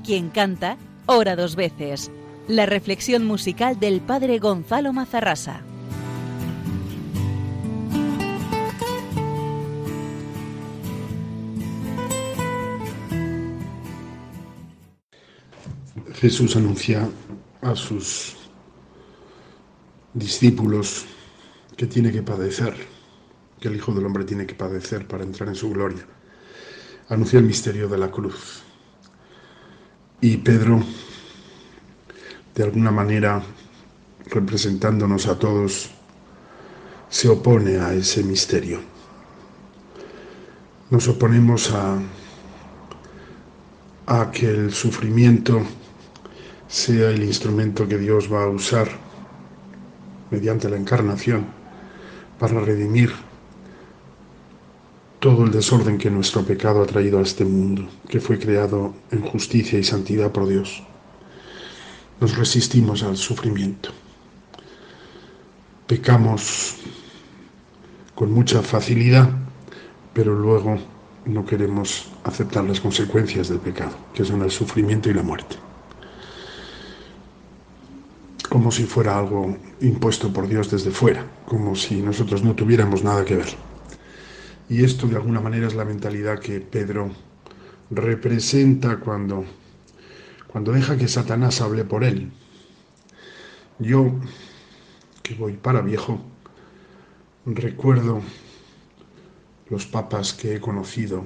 Quien 0.09 0.31
canta, 0.31 0.79
ora 1.05 1.37
dos 1.37 1.55
veces. 1.55 2.11
La 2.47 2.65
reflexión 2.65 3.27
musical 3.27 3.79
del 3.79 4.01
padre 4.01 4.39
Gonzalo 4.39 4.95
Mazarrasa. 4.95 5.61
Jesús 16.15 16.57
anuncia 16.57 17.07
a 17.61 17.77
sus 17.77 18.35
discípulos 20.15 21.05
que 21.77 21.87
tiene 21.87 22.11
que 22.11 22.23
padecer, 22.23 22.75
que 23.61 23.69
el 23.69 23.77
Hijo 23.77 23.93
del 23.93 24.07
Hombre 24.07 24.25
tiene 24.25 24.47
que 24.47 24.55
padecer 24.55 25.07
para 25.07 25.25
entrar 25.25 25.51
en 25.51 25.55
su 25.55 25.69
gloria. 25.69 26.07
Anuncia 27.11 27.39
el 27.39 27.45
misterio 27.45 27.91
de 27.91 27.99
la 27.99 28.11
cruz. 28.11 28.63
Y 30.21 30.39
Pedro, 30.39 30.83
de 32.57 32.65
alguna 32.65 32.91
manera, 32.91 33.41
representándonos 34.27 35.29
a 35.29 35.39
todos, 35.39 35.91
se 37.09 37.29
opone 37.29 37.79
a 37.79 37.95
ese 37.95 38.25
misterio. 38.25 38.81
Nos 40.91 41.07
oponemos 41.07 41.73
a, 41.73 42.01
que 44.33 44.51
el 44.51 44.73
sufrimiento 44.73 45.63
sea 46.67 47.11
el 47.11 47.23
instrumento 47.23 47.87
que 47.87 47.99
Dios 47.99 48.33
va 48.33 48.45
a 48.45 48.49
usar 48.49 48.89
mediante 50.31 50.69
la 50.69 50.77
encarnación 50.77 51.47
para 52.41 52.61
redimir 52.61 53.13
todo 55.19 55.45
el 55.45 55.51
desorden 55.51 55.99
que 55.99 56.11
nuestro 56.11 56.45
pecado 56.45 56.83
ha 56.83 56.87
traído 56.87 57.19
a 57.19 57.23
este 57.23 57.45
mundo, 57.45 57.89
que 58.09 58.21
fue 58.21 58.39
creado 58.39 58.95
en 59.11 59.23
justicia 59.23 59.79
y 59.79 59.85
santidad 59.85 60.31
por 60.31 60.47
Dios. 60.47 60.83
Nos 62.21 62.37
resistimos 62.37 63.03
al 63.03 63.17
sufrimiento. 63.17 63.91
Pecamos 65.87 66.77
con 68.15 68.33
mucha 68.33 68.63
facilidad, 68.63 69.29
pero 70.13 70.35
luego 70.35 70.79
no 71.25 71.45
queremos 71.45 72.11
aceptar 72.25 72.65
las 72.65 72.81
consecuencias 72.81 73.49
del 73.49 73.59
pecado, 73.59 73.97
que 74.15 74.25
son 74.25 74.43
el 74.43 74.51
sufrimiento 74.51 75.11
y 75.11 75.15
la 75.15 75.23
muerte. 75.23 75.57
Como 78.49 78.71
si 78.71 78.85
fuera 78.85 79.19
algo 79.19 79.57
impuesto 79.81 80.33
por 80.33 80.49
Dios 80.49 80.71
desde 80.71 80.91
fuera, 80.91 81.25
como 81.45 81.75
si 81.75 82.01
nosotros 82.03 82.43
no 82.43 82.55
tuviéramos 82.55 83.03
nada 83.03 83.25
que 83.25 83.37
ver. 83.37 83.68
Y 84.69 84.85
esto 84.85 85.07
de 85.07 85.17
alguna 85.17 85.41
manera 85.41 85.67
es 85.67 85.75
la 85.75 85.85
mentalidad 85.85 86.41
que 86.41 86.61
Pedro 86.61 87.11
representa 87.91 88.99
cuando, 88.99 89.45
cuando 90.47 90.73
deja 90.73 90.97
que 90.97 91.09
Satanás 91.09 91.61
hable 91.61 91.85
por 91.85 92.05
él. 92.05 92.31
Yo, 93.79 94.13
que 95.23 95.35
voy 95.35 95.55
para 95.55 95.81
viejo, 95.81 96.21
recuerdo 97.47 98.21
los 99.71 99.87
papas 99.87 100.35
que 100.35 100.57
he 100.57 100.61
conocido 100.61 101.25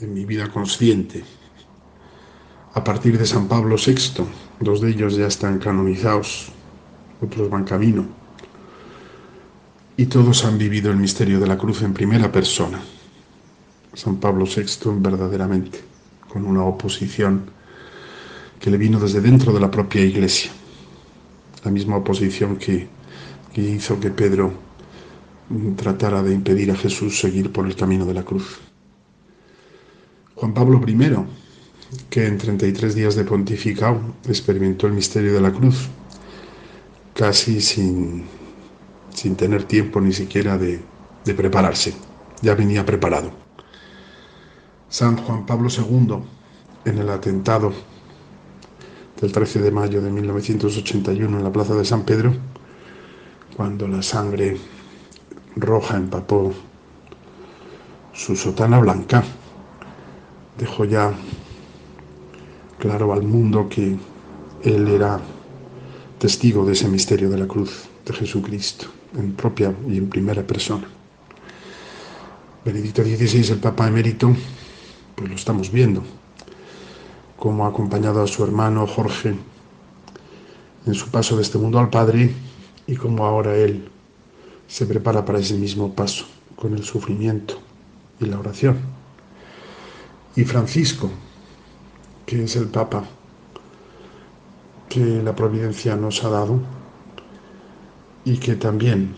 en 0.00 0.12
mi 0.12 0.24
vida 0.24 0.50
consciente. 0.50 1.24
A 2.74 2.84
partir 2.84 3.18
de 3.18 3.26
San 3.26 3.48
Pablo 3.48 3.76
VI, 3.76 4.24
dos 4.60 4.80
de 4.80 4.90
ellos 4.90 5.16
ya 5.16 5.26
están 5.26 5.58
canonizados, 5.58 6.52
otros 7.20 7.48
van 7.48 7.64
camino. 7.64 8.21
Y 9.96 10.06
todos 10.06 10.44
han 10.44 10.58
vivido 10.58 10.90
el 10.90 10.96
misterio 10.96 11.38
de 11.38 11.46
la 11.46 11.58
cruz 11.58 11.82
en 11.82 11.92
primera 11.92 12.32
persona. 12.32 12.80
San 13.94 14.16
Pablo 14.16 14.46
VI 14.46 14.90
verdaderamente, 15.00 15.80
con 16.28 16.46
una 16.46 16.64
oposición 16.64 17.44
que 18.58 18.70
le 18.70 18.78
vino 18.78 18.98
desde 18.98 19.20
dentro 19.20 19.52
de 19.52 19.60
la 19.60 19.70
propia 19.70 20.02
iglesia. 20.02 20.50
La 21.64 21.70
misma 21.70 21.96
oposición 21.96 22.56
que, 22.56 22.88
hizo 23.56 24.00
que 24.00 24.10
Pedro 24.10 24.52
tratara 25.76 26.22
de 26.22 26.32
impedir 26.32 26.70
a 26.70 26.76
Jesús 26.76 27.20
seguir 27.20 27.52
por 27.52 27.66
el 27.66 27.76
camino 27.76 28.06
de 28.06 28.14
la 28.14 28.22
cruz. 28.22 28.60
Juan 30.36 30.54
Pablo 30.54 30.80
I, 30.86 30.96
que 32.08 32.26
en 32.26 32.38
33 32.38 32.94
días 32.94 33.14
de 33.14 33.24
pontificado 33.24 34.00
experimentó 34.26 34.86
el 34.86 34.94
misterio 34.94 35.34
de 35.34 35.40
la 35.40 35.52
cruz, 35.52 35.88
casi 37.14 37.60
sin, 37.60 38.24
sin 39.14 39.36
tener 39.36 39.64
tiempo 39.64 40.00
ni 40.00 40.12
siquiera 40.12 40.58
de, 40.58 40.82
prepararse, 41.24 41.94
ya 42.40 42.54
venía 42.54 42.84
preparado. 42.84 43.30
San 44.88 45.16
Juan 45.16 45.46
Pablo 45.46 45.68
II, 45.70 46.18
en 46.84 46.98
el 46.98 47.08
atentado 47.08 47.72
del 49.20 49.32
13 49.32 49.60
de 49.60 49.70
mayo 49.70 50.02
de 50.02 50.10
1981 50.10 51.38
en 51.38 51.44
la 51.44 51.52
Plaza 51.52 51.74
de 51.74 51.84
San 51.84 52.02
Pedro, 52.02 52.34
cuando 53.56 53.86
la 53.86 54.02
sangre 54.02 54.56
roja 55.56 55.96
empapó 55.96 56.52
su 58.12 58.36
sotana 58.36 58.78
blanca, 58.80 59.22
dejó 60.58 60.84
ya 60.84 61.12
claro 62.78 63.12
al 63.12 63.22
mundo 63.22 63.68
que 63.68 63.96
él 64.64 64.88
era 64.88 65.20
testigo 66.18 66.64
de 66.64 66.72
ese 66.72 66.88
misterio 66.88 67.30
de 67.30 67.38
la 67.38 67.46
cruz 67.46 67.88
de 68.04 68.12
Jesucristo, 68.12 68.86
en 69.16 69.32
propia 69.32 69.74
y 69.88 69.98
en 69.98 70.08
primera 70.08 70.42
persona. 70.42 70.86
Benedicto 72.64 73.02
XVI, 73.02 73.52
el 73.52 73.58
Papa 73.58 73.88
emérito, 73.88 74.34
pues 75.14 75.28
lo 75.28 75.34
estamos 75.34 75.70
viendo, 75.72 76.02
cómo 77.36 77.64
ha 77.64 77.68
acompañado 77.68 78.22
a 78.22 78.26
su 78.26 78.44
hermano 78.44 78.86
Jorge 78.86 79.34
en 80.86 80.94
su 80.94 81.08
paso 81.10 81.36
de 81.36 81.42
este 81.42 81.58
mundo 81.58 81.78
al 81.78 81.90
Padre 81.90 82.32
y 82.86 82.96
cómo 82.96 83.24
ahora 83.26 83.56
él 83.56 83.88
se 84.68 84.86
prepara 84.86 85.24
para 85.24 85.38
ese 85.38 85.54
mismo 85.54 85.92
paso, 85.94 86.24
con 86.56 86.74
el 86.74 86.84
sufrimiento 86.84 87.58
y 88.20 88.26
la 88.26 88.38
oración. 88.38 88.78
Y 90.34 90.44
Francisco, 90.44 91.10
que 92.24 92.44
es 92.44 92.56
el 92.56 92.68
Papa 92.68 93.04
que 94.88 95.22
la 95.22 95.34
providencia 95.34 95.96
nos 95.96 96.22
ha 96.22 96.28
dado 96.28 96.60
y 98.24 98.36
que 98.36 98.54
también 98.56 99.14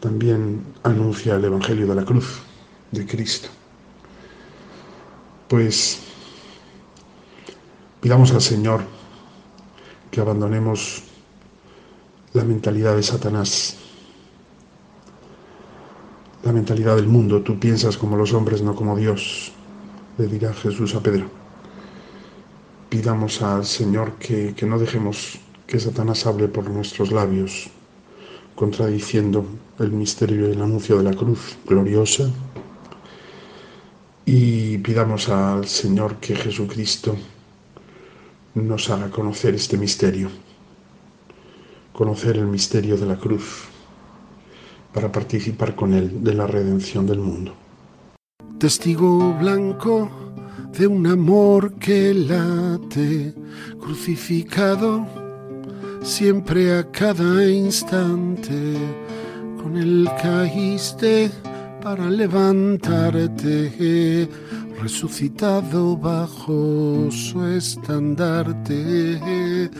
también 0.00 0.64
anuncia 0.82 1.36
el 1.36 1.44
evangelio 1.44 1.86
de 1.86 1.94
la 1.94 2.04
cruz 2.04 2.40
de 2.90 3.06
Cristo. 3.06 3.48
Pues 5.46 6.00
pidamos 8.00 8.32
al 8.32 8.40
Señor 8.40 8.82
que 10.10 10.20
abandonemos 10.20 11.02
la 12.32 12.44
mentalidad 12.44 12.96
de 12.96 13.02
Satanás, 13.02 13.76
la 16.44 16.52
mentalidad 16.52 16.96
del 16.96 17.06
mundo. 17.06 17.42
Tú 17.42 17.60
piensas 17.60 17.96
como 17.96 18.16
los 18.16 18.32
hombres, 18.32 18.62
no 18.62 18.74
como 18.74 18.96
Dios, 18.96 19.52
le 20.16 20.26
dirá 20.26 20.54
Jesús 20.54 20.94
a 20.94 21.02
Pedro. 21.02 21.26
Pidamos 22.88 23.42
al 23.42 23.66
Señor 23.66 24.14
que, 24.14 24.54
que 24.54 24.66
no 24.66 24.78
dejemos 24.78 25.38
que 25.70 25.78
Satanás 25.78 26.26
hable 26.26 26.48
por 26.48 26.68
nuestros 26.68 27.12
labios, 27.12 27.70
contradiciendo 28.56 29.46
el 29.78 29.92
misterio 29.92 30.48
y 30.48 30.52
el 30.52 30.60
anuncio 30.60 30.98
de 30.98 31.04
la 31.04 31.14
cruz 31.14 31.56
gloriosa. 31.64 32.28
Y 34.26 34.78
pidamos 34.78 35.28
al 35.28 35.68
Señor 35.68 36.16
que 36.16 36.34
Jesucristo 36.34 37.16
nos 38.54 38.90
haga 38.90 39.10
conocer 39.10 39.54
este 39.54 39.78
misterio, 39.78 40.28
conocer 41.92 42.36
el 42.36 42.46
misterio 42.46 42.96
de 42.96 43.06
la 43.06 43.16
cruz, 43.16 43.66
para 44.92 45.12
participar 45.12 45.76
con 45.76 45.94
Él 45.94 46.24
de 46.24 46.34
la 46.34 46.48
redención 46.48 47.06
del 47.06 47.20
mundo. 47.20 47.54
Testigo 48.58 49.34
blanco 49.34 50.10
de 50.76 50.88
un 50.88 51.06
amor 51.06 51.74
que 51.74 52.12
late, 52.12 53.34
crucificado 53.78 55.19
siempre 56.02 56.78
a 56.78 56.90
cada 56.90 57.48
instante, 57.48 58.76
con 59.62 59.76
él 59.76 60.08
caíste 60.22 61.30
para 61.82 62.10
levantarte, 62.10 64.28
resucitado 64.80 65.96
bajo 65.96 67.08
su 67.10 67.44
estandarte, 67.44 69.70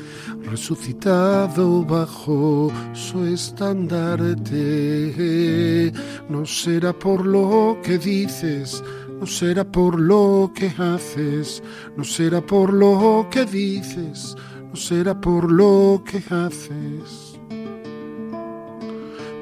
resucitado 0.44 1.85
bajo 1.85 2.70
su 2.92 3.26
estandarte. 3.26 5.92
No 6.28 6.46
será 6.46 6.92
por 6.92 7.26
lo 7.26 7.78
que 7.83 7.98
dices, 7.98 8.85
no 9.18 9.26
será 9.26 9.64
por 9.64 9.98
lo 10.00 10.52
que 10.54 10.72
haces, 10.78 11.61
no 11.96 12.04
será 12.04 12.40
por 12.40 12.72
lo 12.72 13.26
que 13.30 13.44
dices, 13.44 14.37
no 14.70 14.76
será 14.76 15.20
por 15.20 15.50
lo 15.50 16.02
que 16.04 16.18
haces. 16.33 17.38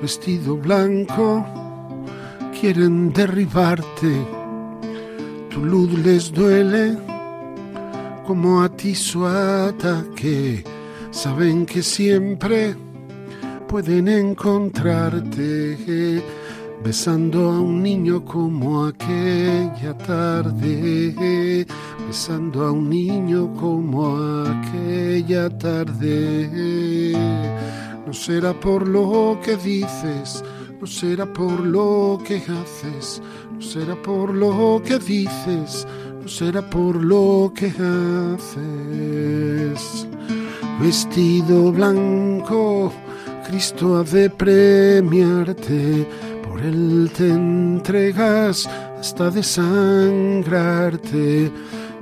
Vestido 0.00 0.56
blanco, 0.56 1.44
quieren 2.58 3.12
derribarte, 3.12 4.26
tu 5.50 5.64
luz 5.64 5.92
les 6.04 6.32
duele 6.32 6.96
como 8.26 8.62
a 8.62 8.68
ti 8.68 8.94
su 8.94 9.26
ataque, 9.26 10.64
saben 11.10 11.66
que 11.66 11.82
siempre 11.82 12.74
pueden 13.66 14.08
encontrarte 14.08 15.76
besando 16.82 17.50
a 17.50 17.60
un 17.60 17.82
niño 17.82 18.24
como 18.24 18.86
aquella 18.86 19.96
tarde, 19.98 21.66
besando 22.06 22.64
a 22.64 22.72
un 22.72 22.88
niño 22.88 23.52
como 23.54 24.16
aquella 24.46 25.50
tarde. 25.50 27.12
No 28.06 28.12
será 28.12 28.52
por 28.58 28.86
lo 28.88 29.38
que 29.44 29.56
dices, 29.56 30.44
no 30.80 30.86
será 30.86 31.26
por 31.26 31.60
lo 31.60 32.18
que 32.24 32.36
haces, 32.36 33.20
no 33.52 33.60
será 33.60 33.94
por 34.00 34.32
lo 34.34 34.80
que 34.84 34.98
dices, 34.98 35.86
no 36.22 36.28
será 36.28 36.62
por 36.62 36.96
lo 36.96 37.52
que 37.54 37.66
haces. 37.66 38.58
Vestido 40.80 41.72
blanco, 41.72 42.92
Cristo 43.46 43.96
ha 43.96 44.04
de 44.04 44.30
premiarte 44.30 46.06
por 46.58 47.08
te 47.10 47.28
entregas 47.28 48.68
hasta 48.98 49.30
desangrarte. 49.30 51.52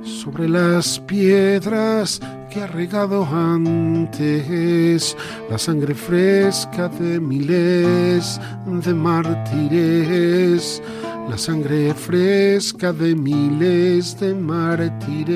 Sobre 0.03 0.49
las 0.49 0.99
piedras 1.01 2.19
que 2.49 2.61
ha 2.61 2.67
regado 2.67 3.25
antes 3.25 5.17
la 5.49 5.57
sangre 5.57 5.93
fresca 5.93 6.87
de 6.87 7.19
miles 7.19 8.39
de 8.65 8.93
mártires 8.93 10.81
la 11.29 11.37
sangre 11.37 11.93
fresca 11.93 12.93
de 12.93 13.13
miles 13.15 14.17
de 14.19 14.33
mártires. 14.33 15.33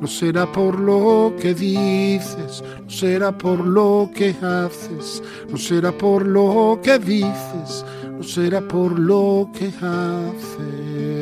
No 0.00 0.06
será 0.06 0.50
por 0.50 0.78
lo 0.78 1.34
que 1.40 1.52
dices, 1.54 2.62
no 2.84 2.90
será 2.90 3.36
por 3.36 3.58
lo 3.66 4.10
que 4.14 4.34
haces, 4.40 5.22
no 5.48 5.56
será 5.56 5.90
por 5.92 6.26
lo 6.26 6.78
que 6.82 6.98
dices, 6.98 7.84
no 8.10 8.22
será 8.22 8.60
por 8.60 8.98
lo 8.98 9.50
que 9.52 9.66
haces. 9.80 11.21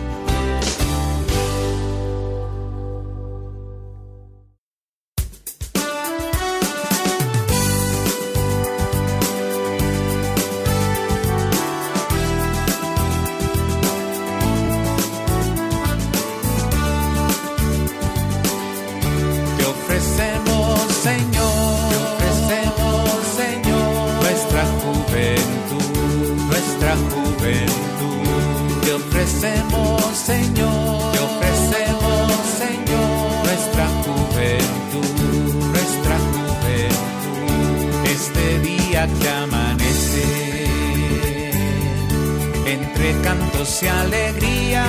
Entre 42.71 43.11
cantos 43.21 43.83
y 43.83 43.87
alegrías 43.87 44.81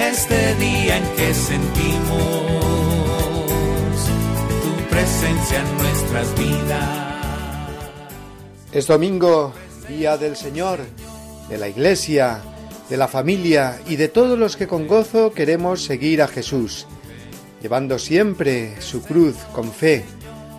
este 0.00 0.54
día 0.54 0.96
en 0.96 1.04
que 1.16 1.34
sentimos 1.34 2.14
tu 4.62 4.88
presencia 4.88 5.60
en 5.60 5.76
nuestras 5.76 6.38
vidas. 6.38 6.88
Es 8.72 8.86
domingo, 8.86 9.52
día 9.86 10.16
del 10.16 10.34
Señor, 10.36 10.80
de 11.50 11.58
la 11.58 11.68
Iglesia, 11.68 12.40
de 12.88 12.96
la 12.96 13.06
familia 13.06 13.78
y 13.86 13.96
de 13.96 14.08
todos 14.08 14.38
los 14.38 14.56
que 14.56 14.66
con 14.66 14.88
gozo 14.88 15.32
queremos 15.34 15.84
seguir 15.84 16.22
a 16.22 16.28
Jesús, 16.28 16.86
llevando 17.60 17.98
siempre 17.98 18.80
su 18.80 19.02
cruz 19.02 19.36
con 19.52 19.70
fe, 19.70 20.06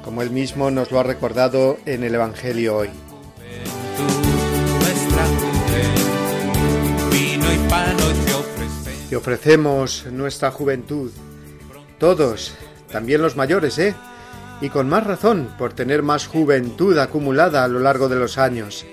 como 0.03 0.21
él 0.21 0.29
mismo 0.29 0.69
nos 0.69 0.91
lo 0.91 0.99
ha 0.99 1.03
recordado 1.03 1.79
en 1.87 2.03
el 2.03 2.13
Evangelio 2.13 2.77
hoy. 2.77 2.91
Te 9.09 9.15
ofrecemos 9.15 10.07
nuestra 10.11 10.49
juventud, 10.49 11.11
todos, 11.99 12.55
también 12.91 13.21
los 13.21 13.35
mayores, 13.35 13.77
¿eh? 13.77 13.93
Y 14.61 14.69
con 14.69 14.89
más 14.89 15.05
razón 15.05 15.53
por 15.57 15.73
tener 15.73 16.01
más 16.01 16.27
juventud 16.27 16.97
acumulada 16.97 17.63
a 17.63 17.67
lo 17.67 17.79
largo 17.79 18.09
de 18.09 18.15
los 18.15 18.37
años. 18.37 18.85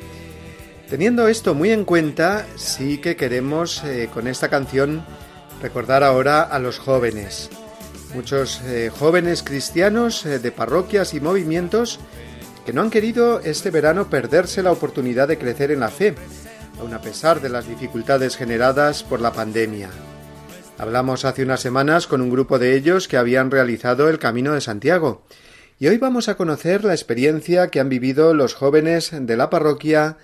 Teniendo 0.90 1.28
esto 1.28 1.54
muy 1.54 1.70
en 1.70 1.86
cuenta, 1.86 2.46
sí 2.56 2.98
que 2.98 3.16
queremos 3.16 3.82
eh, 3.84 4.10
con 4.12 4.28
esta 4.28 4.50
canción 4.50 5.02
recordar 5.62 6.04
ahora 6.04 6.42
a 6.42 6.58
los 6.58 6.78
jóvenes. 6.78 7.48
Muchos 8.14 8.60
eh, 8.66 8.90
jóvenes 8.94 9.42
cristianos 9.42 10.26
eh, 10.26 10.38
de 10.38 10.52
parroquias 10.52 11.14
y 11.14 11.20
movimientos 11.20 11.98
que 12.66 12.74
no 12.74 12.82
han 12.82 12.90
querido 12.90 13.40
este 13.40 13.70
verano 13.70 14.10
perderse 14.10 14.62
la 14.62 14.72
oportunidad 14.72 15.28
de 15.28 15.38
crecer 15.38 15.70
en 15.70 15.80
la 15.80 15.88
fe, 15.88 16.14
aun 16.82 16.94
a 16.94 17.00
pesar 17.00 17.40
de 17.40 17.48
las 17.48 17.68
dificultades 17.68 18.36
generadas 18.36 19.04
por 19.04 19.20
la 19.20 19.32
pandemia. 19.32 19.88
Hablamos 20.78 21.24
hace 21.24 21.44
unas 21.44 21.60
semanas 21.60 22.08
con 22.08 22.20
un 22.20 22.28
grupo 22.28 22.58
de 22.58 22.74
ellos 22.74 23.06
que 23.06 23.16
habían 23.16 23.52
realizado 23.52 24.08
el 24.08 24.18
Camino 24.18 24.52
de 24.52 24.60
Santiago, 24.60 25.24
y 25.78 25.86
hoy 25.86 25.98
vamos 25.98 26.28
a 26.28 26.36
conocer 26.36 26.82
la 26.82 26.92
experiencia 26.92 27.68
que 27.68 27.78
han 27.78 27.88
vivido 27.88 28.34
los 28.34 28.54
jóvenes 28.54 29.12
de 29.12 29.36
la 29.36 29.48
parroquia 29.48 30.16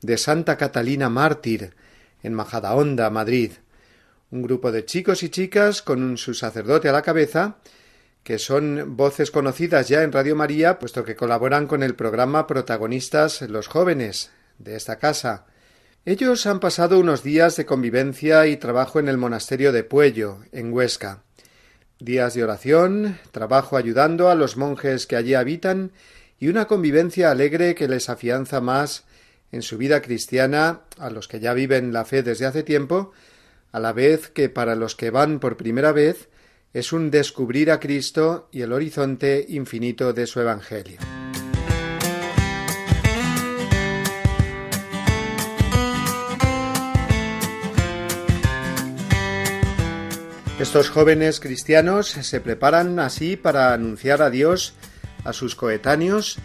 de 0.00 0.16
Santa 0.16 0.56
Catalina 0.56 1.10
Mártir, 1.10 1.74
en 2.22 2.32
Majadahonda, 2.32 3.10
Madrid. 3.10 3.52
Un 4.30 4.40
grupo 4.40 4.72
de 4.72 4.86
chicos 4.86 5.22
y 5.22 5.28
chicas 5.28 5.82
con 5.82 6.02
un, 6.02 6.16
su 6.16 6.32
sacerdote 6.32 6.88
a 6.88 6.92
la 6.92 7.02
cabeza, 7.02 7.58
que 8.22 8.38
son 8.38 8.96
voces 8.96 9.30
conocidas 9.30 9.88
ya 9.88 10.02
en 10.02 10.12
Radio 10.12 10.34
María, 10.34 10.78
puesto 10.78 11.04
que 11.04 11.14
colaboran 11.14 11.66
con 11.66 11.82
el 11.82 11.94
programa 11.94 12.46
Protagonistas 12.46 13.42
los 13.42 13.68
jóvenes 13.68 14.30
de 14.58 14.76
esta 14.76 14.96
casa. 14.98 15.44
Ellos 16.08 16.46
han 16.46 16.60
pasado 16.60 17.00
unos 17.00 17.24
días 17.24 17.56
de 17.56 17.66
convivencia 17.66 18.46
y 18.46 18.58
trabajo 18.58 19.00
en 19.00 19.08
el 19.08 19.18
monasterio 19.18 19.72
de 19.72 19.82
Puello, 19.82 20.38
en 20.52 20.72
Huesca. 20.72 21.24
Días 21.98 22.34
de 22.34 22.44
oración, 22.44 23.18
trabajo 23.32 23.76
ayudando 23.76 24.30
a 24.30 24.36
los 24.36 24.56
monjes 24.56 25.08
que 25.08 25.16
allí 25.16 25.34
habitan 25.34 25.90
y 26.38 26.46
una 26.46 26.66
convivencia 26.66 27.32
alegre 27.32 27.74
que 27.74 27.88
les 27.88 28.08
afianza 28.08 28.60
más 28.60 29.02
en 29.50 29.62
su 29.62 29.78
vida 29.78 30.00
cristiana 30.00 30.82
a 30.96 31.10
los 31.10 31.26
que 31.26 31.40
ya 31.40 31.54
viven 31.54 31.92
la 31.92 32.04
fe 32.04 32.22
desde 32.22 32.46
hace 32.46 32.62
tiempo, 32.62 33.10
a 33.72 33.80
la 33.80 33.92
vez 33.92 34.28
que 34.28 34.48
para 34.48 34.76
los 34.76 34.94
que 34.94 35.10
van 35.10 35.40
por 35.40 35.56
primera 35.56 35.90
vez 35.90 36.28
es 36.72 36.92
un 36.92 37.10
descubrir 37.10 37.68
a 37.72 37.80
Cristo 37.80 38.48
y 38.52 38.62
el 38.62 38.72
horizonte 38.72 39.44
infinito 39.48 40.12
de 40.12 40.28
su 40.28 40.40
Evangelio. 40.40 41.00
Estos 50.58 50.88
jóvenes 50.88 51.38
cristianos 51.38 52.08
se 52.08 52.40
preparan 52.40 52.98
así 52.98 53.36
para 53.36 53.74
anunciar 53.74 54.22
a 54.22 54.30
Dios 54.30 54.72
a 55.24 55.34
sus 55.34 55.54
coetáneos 55.54 56.38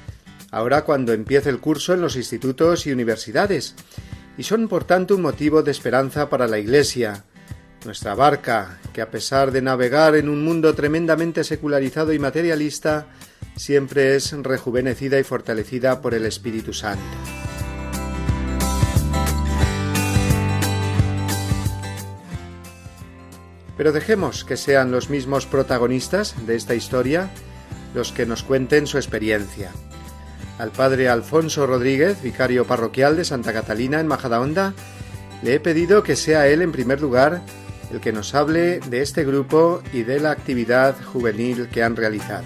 ahora 0.52 0.84
cuando 0.84 1.14
empiece 1.14 1.50
el 1.50 1.60
curso 1.60 1.94
en 1.94 2.02
los 2.02 2.18
institutos 2.18 2.86
y 2.86 2.92
universidades, 2.92 3.74
y 4.38 4.44
son 4.44 4.68
por 4.68 4.84
tanto 4.84 5.16
un 5.16 5.22
motivo 5.22 5.64
de 5.64 5.72
esperanza 5.72 6.30
para 6.30 6.48
la 6.48 6.60
Iglesia, 6.60 7.24
nuestra 7.86 8.14
barca, 8.14 8.80
que 8.94 9.02
a 9.02 9.10
pesar 9.10 9.52
de 9.52 9.62
navegar 9.62 10.16
en 10.16 10.30
un 10.30 10.44
mundo 10.44 10.76
tremendamente 10.76 11.44
secularizado 11.44 12.14
y 12.14 12.20
materialista, 12.20 13.08
siempre 13.56 14.16
es 14.16 14.32
rejuvenecida 14.34 15.20
y 15.20 15.24
fortalecida 15.24 16.02
por 16.02 16.14
el 16.14 16.26
Espíritu 16.26 16.74
Santo. 16.74 17.41
Pero 23.82 23.94
dejemos 23.94 24.44
que 24.44 24.58
sean 24.58 24.92
los 24.92 25.10
mismos 25.10 25.48
protagonistas 25.48 26.36
de 26.46 26.56
esta 26.56 26.76
historia 26.76 27.32
los 27.96 28.12
que 28.12 28.28
nos 28.28 28.44
cuenten 28.44 28.86
su 28.86 29.00
experiencia. 29.00 29.72
Al 30.60 30.70
padre 30.70 31.10
Alfonso 31.10 31.66
Rodríguez, 31.66 32.22
vicario 32.22 32.68
parroquial 32.68 33.18
de 33.18 33.26
Santa 33.26 33.54
Catalina 33.54 34.00
en 34.00 34.06
Majadahonda, 34.06 34.76
le 35.42 35.56
he 35.56 35.60
pedido 35.60 36.04
que 36.04 36.16
sea 36.16 36.48
él 36.48 36.62
en 36.62 36.72
primer 36.72 37.02
lugar 37.02 37.42
el 37.92 38.02
que 38.02 38.14
nos 38.14 38.36
hable 38.36 38.82
de 38.82 39.02
este 39.02 39.26
grupo 39.26 39.82
y 39.92 40.04
de 40.04 40.20
la 40.20 40.30
actividad 40.30 40.96
juvenil 41.04 41.68
que 41.70 41.82
han 41.82 41.96
realizado. 41.96 42.46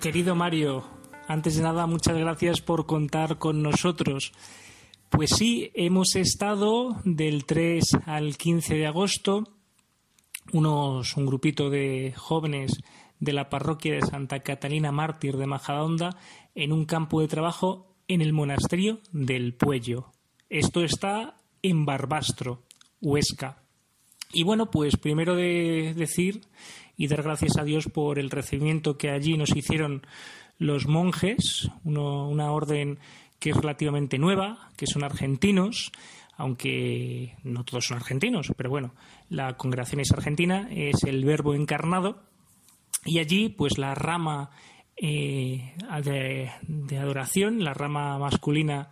Querido 0.00 0.36
Mario, 0.36 0.84
antes 1.26 1.56
de 1.56 1.64
nada, 1.64 1.88
muchas 1.88 2.16
gracias 2.16 2.60
por 2.60 2.86
contar 2.86 3.38
con 3.38 3.64
nosotros. 3.64 4.32
Pues 5.10 5.30
sí, 5.30 5.70
hemos 5.74 6.16
estado 6.16 7.00
del 7.04 7.46
3 7.46 7.96
al 8.04 8.36
15 8.36 8.74
de 8.74 8.86
agosto, 8.86 9.44
unos, 10.52 11.16
un 11.16 11.24
grupito 11.24 11.70
de 11.70 12.12
jóvenes 12.14 12.78
de 13.18 13.32
la 13.32 13.48
parroquia 13.48 13.94
de 13.94 14.02
Santa 14.02 14.40
Catalina 14.40 14.92
Mártir 14.92 15.38
de 15.38 15.46
Majadahonda 15.46 16.18
en 16.54 16.72
un 16.72 16.84
campo 16.84 17.20
de 17.20 17.28
trabajo 17.28 17.96
en 18.06 18.20
el 18.20 18.34
monasterio 18.34 19.00
del 19.10 19.54
Puello. 19.54 20.12
Esto 20.50 20.84
está 20.84 21.36
en 21.62 21.86
Barbastro, 21.86 22.62
Huesca. 23.00 23.62
Y 24.32 24.42
bueno, 24.42 24.70
pues 24.70 24.96
primero 24.96 25.36
de 25.36 25.94
decir 25.96 26.42
y 26.98 27.08
dar 27.08 27.22
gracias 27.22 27.56
a 27.56 27.64
Dios 27.64 27.86
por 27.86 28.18
el 28.18 28.30
recibimiento 28.30 28.98
que 28.98 29.10
allí 29.10 29.38
nos 29.38 29.56
hicieron 29.56 30.06
los 30.58 30.86
monjes, 30.86 31.70
uno, 31.84 32.28
una 32.28 32.52
orden 32.52 32.98
que 33.38 33.50
es 33.50 33.56
relativamente 33.56 34.18
nueva, 34.18 34.70
que 34.76 34.86
son 34.86 35.04
argentinos, 35.04 35.92
aunque 36.36 37.34
no 37.42 37.64
todos 37.64 37.86
son 37.86 37.98
argentinos, 37.98 38.52
pero 38.56 38.70
bueno, 38.70 38.94
la 39.28 39.56
congregación 39.56 40.00
es 40.00 40.12
argentina, 40.12 40.68
es 40.70 41.02
el 41.04 41.24
verbo 41.24 41.54
encarnado, 41.54 42.22
y 43.04 43.18
allí 43.18 43.48
pues 43.48 43.78
la 43.78 43.94
rama 43.94 44.50
eh, 44.96 45.74
de, 46.02 46.98
adoración, 46.98 47.62
la 47.62 47.74
rama 47.74 48.18
masculina 48.18 48.90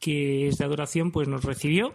que 0.00 0.48
es 0.48 0.58
de 0.58 0.64
adoración, 0.64 1.10
pues 1.10 1.28
nos 1.28 1.44
recibió 1.44 1.94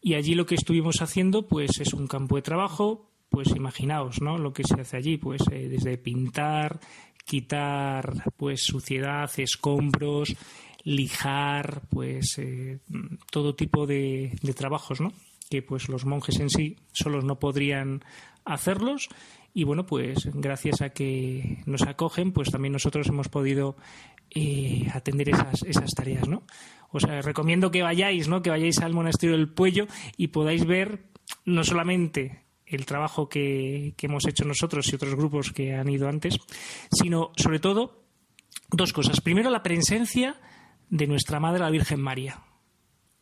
y 0.00 0.14
allí 0.14 0.34
lo 0.34 0.46
que 0.46 0.54
estuvimos 0.54 1.02
haciendo, 1.02 1.46
pues 1.48 1.80
es 1.80 1.92
un 1.92 2.06
campo 2.06 2.36
de 2.36 2.42
trabajo, 2.42 3.10
pues 3.28 3.48
imaginaos, 3.54 4.22
¿no? 4.22 4.38
Lo 4.38 4.52
que 4.52 4.62
se 4.64 4.80
hace 4.80 4.96
allí, 4.96 5.16
pues 5.16 5.42
eh, 5.50 5.68
desde 5.68 5.98
pintar, 5.98 6.80
quitar, 7.24 8.12
pues 8.36 8.62
suciedad, 8.62 9.30
escombros, 9.36 10.34
lijar, 10.86 11.82
pues 11.90 12.38
eh, 12.38 12.78
todo 13.32 13.56
tipo 13.56 13.86
de, 13.86 14.38
de, 14.40 14.54
trabajos, 14.54 15.00
¿no? 15.00 15.12
Que 15.50 15.60
pues 15.60 15.88
los 15.88 16.06
monjes 16.06 16.38
en 16.38 16.48
sí 16.48 16.76
solos 16.92 17.24
no 17.24 17.40
podrían 17.40 18.04
hacerlos 18.44 19.08
y 19.52 19.64
bueno, 19.64 19.84
pues 19.84 20.28
gracias 20.32 20.82
a 20.82 20.90
que 20.90 21.62
nos 21.66 21.82
acogen, 21.82 22.30
pues 22.30 22.52
también 22.52 22.72
nosotros 22.72 23.08
hemos 23.08 23.28
podido 23.28 23.76
eh, 24.30 24.86
atender 24.94 25.30
esas, 25.30 25.64
esas 25.64 25.90
tareas, 25.92 26.28
¿no? 26.28 26.44
Os 26.92 27.02
recomiendo 27.02 27.72
que 27.72 27.82
vayáis, 27.82 28.28
¿no? 28.28 28.42
Que 28.42 28.50
vayáis 28.50 28.78
al 28.78 28.92
monasterio 28.92 29.36
del 29.36 29.48
Puello 29.48 29.88
y 30.16 30.28
podáis 30.28 30.64
ver 30.64 31.06
no 31.44 31.64
solamente 31.64 32.44
el 32.64 32.86
trabajo 32.86 33.28
que, 33.28 33.94
hemos 34.00 34.26
hecho 34.26 34.44
nosotros 34.44 34.92
y 34.92 34.94
otros 34.94 35.16
grupos 35.16 35.52
que 35.52 35.74
han 35.74 35.88
ido 35.88 36.08
antes, 36.08 36.38
sino 36.92 37.32
sobre 37.36 37.58
todo 37.58 38.04
dos 38.70 38.92
cosas. 38.92 39.20
Primero, 39.20 39.50
la 39.50 39.64
presencia 39.64 40.36
de 40.88 41.06
nuestra 41.06 41.40
Madre, 41.40 41.60
la 41.60 41.70
Virgen 41.70 42.00
María. 42.00 42.42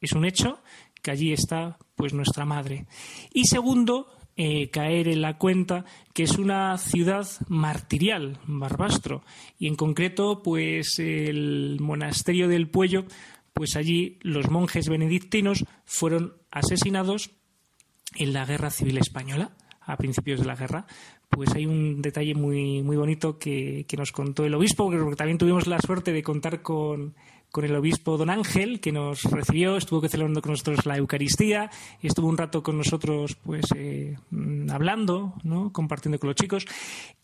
Es 0.00 0.12
un 0.12 0.24
hecho 0.24 0.62
que 1.02 1.10
allí 1.10 1.32
está 1.32 1.78
pues 1.96 2.14
nuestra 2.14 2.44
Madre. 2.44 2.86
Y 3.32 3.44
segundo, 3.44 4.08
eh, 4.36 4.70
caer 4.70 5.08
en 5.08 5.22
la 5.22 5.38
cuenta 5.38 5.84
que 6.12 6.24
es 6.24 6.38
una 6.38 6.76
ciudad 6.78 7.26
martirial, 7.48 8.38
Barbastro, 8.46 9.22
y 9.58 9.68
en 9.68 9.76
concreto, 9.76 10.42
pues 10.42 10.98
el 10.98 11.78
monasterio 11.80 12.48
del 12.48 12.68
Puello, 12.68 13.04
pues 13.52 13.76
allí 13.76 14.18
los 14.22 14.50
monjes 14.50 14.88
benedictinos 14.88 15.64
fueron 15.84 16.34
asesinados 16.50 17.30
en 18.16 18.32
la 18.32 18.44
Guerra 18.44 18.70
Civil 18.70 18.98
Española, 18.98 19.56
a 19.80 19.96
principios 19.96 20.40
de 20.40 20.46
la 20.46 20.56
guerra, 20.56 20.86
pues 21.28 21.54
hay 21.54 21.66
un 21.66 22.00
detalle 22.00 22.34
muy, 22.34 22.82
muy 22.82 22.96
bonito 22.96 23.38
que, 23.38 23.86
nos 23.96 24.12
contó 24.12 24.44
el 24.44 24.54
obispo, 24.54 24.90
porque 24.90 25.16
también 25.16 25.38
tuvimos 25.38 25.66
la 25.66 25.80
suerte 25.80 26.12
de 26.12 26.22
contar 26.22 26.62
con, 26.62 27.14
con 27.54 27.64
el 27.64 27.76
obispo 27.76 28.16
don 28.16 28.30
Ángel, 28.30 28.80
que 28.80 28.90
nos 28.90 29.22
recibió, 29.22 29.76
estuvo 29.76 30.04
celebrando 30.08 30.42
con 30.42 30.50
nosotros 30.50 30.86
la 30.86 30.96
Eucaristía, 30.96 31.70
y 32.02 32.08
estuvo 32.08 32.26
un 32.26 32.36
rato 32.36 32.64
con 32.64 32.76
nosotros 32.76 33.36
pues 33.44 33.66
eh, 33.76 34.16
hablando, 34.70 35.34
¿no? 35.44 35.72
compartiendo 35.72 36.18
con 36.18 36.30
los 36.30 36.34
chicos, 36.34 36.66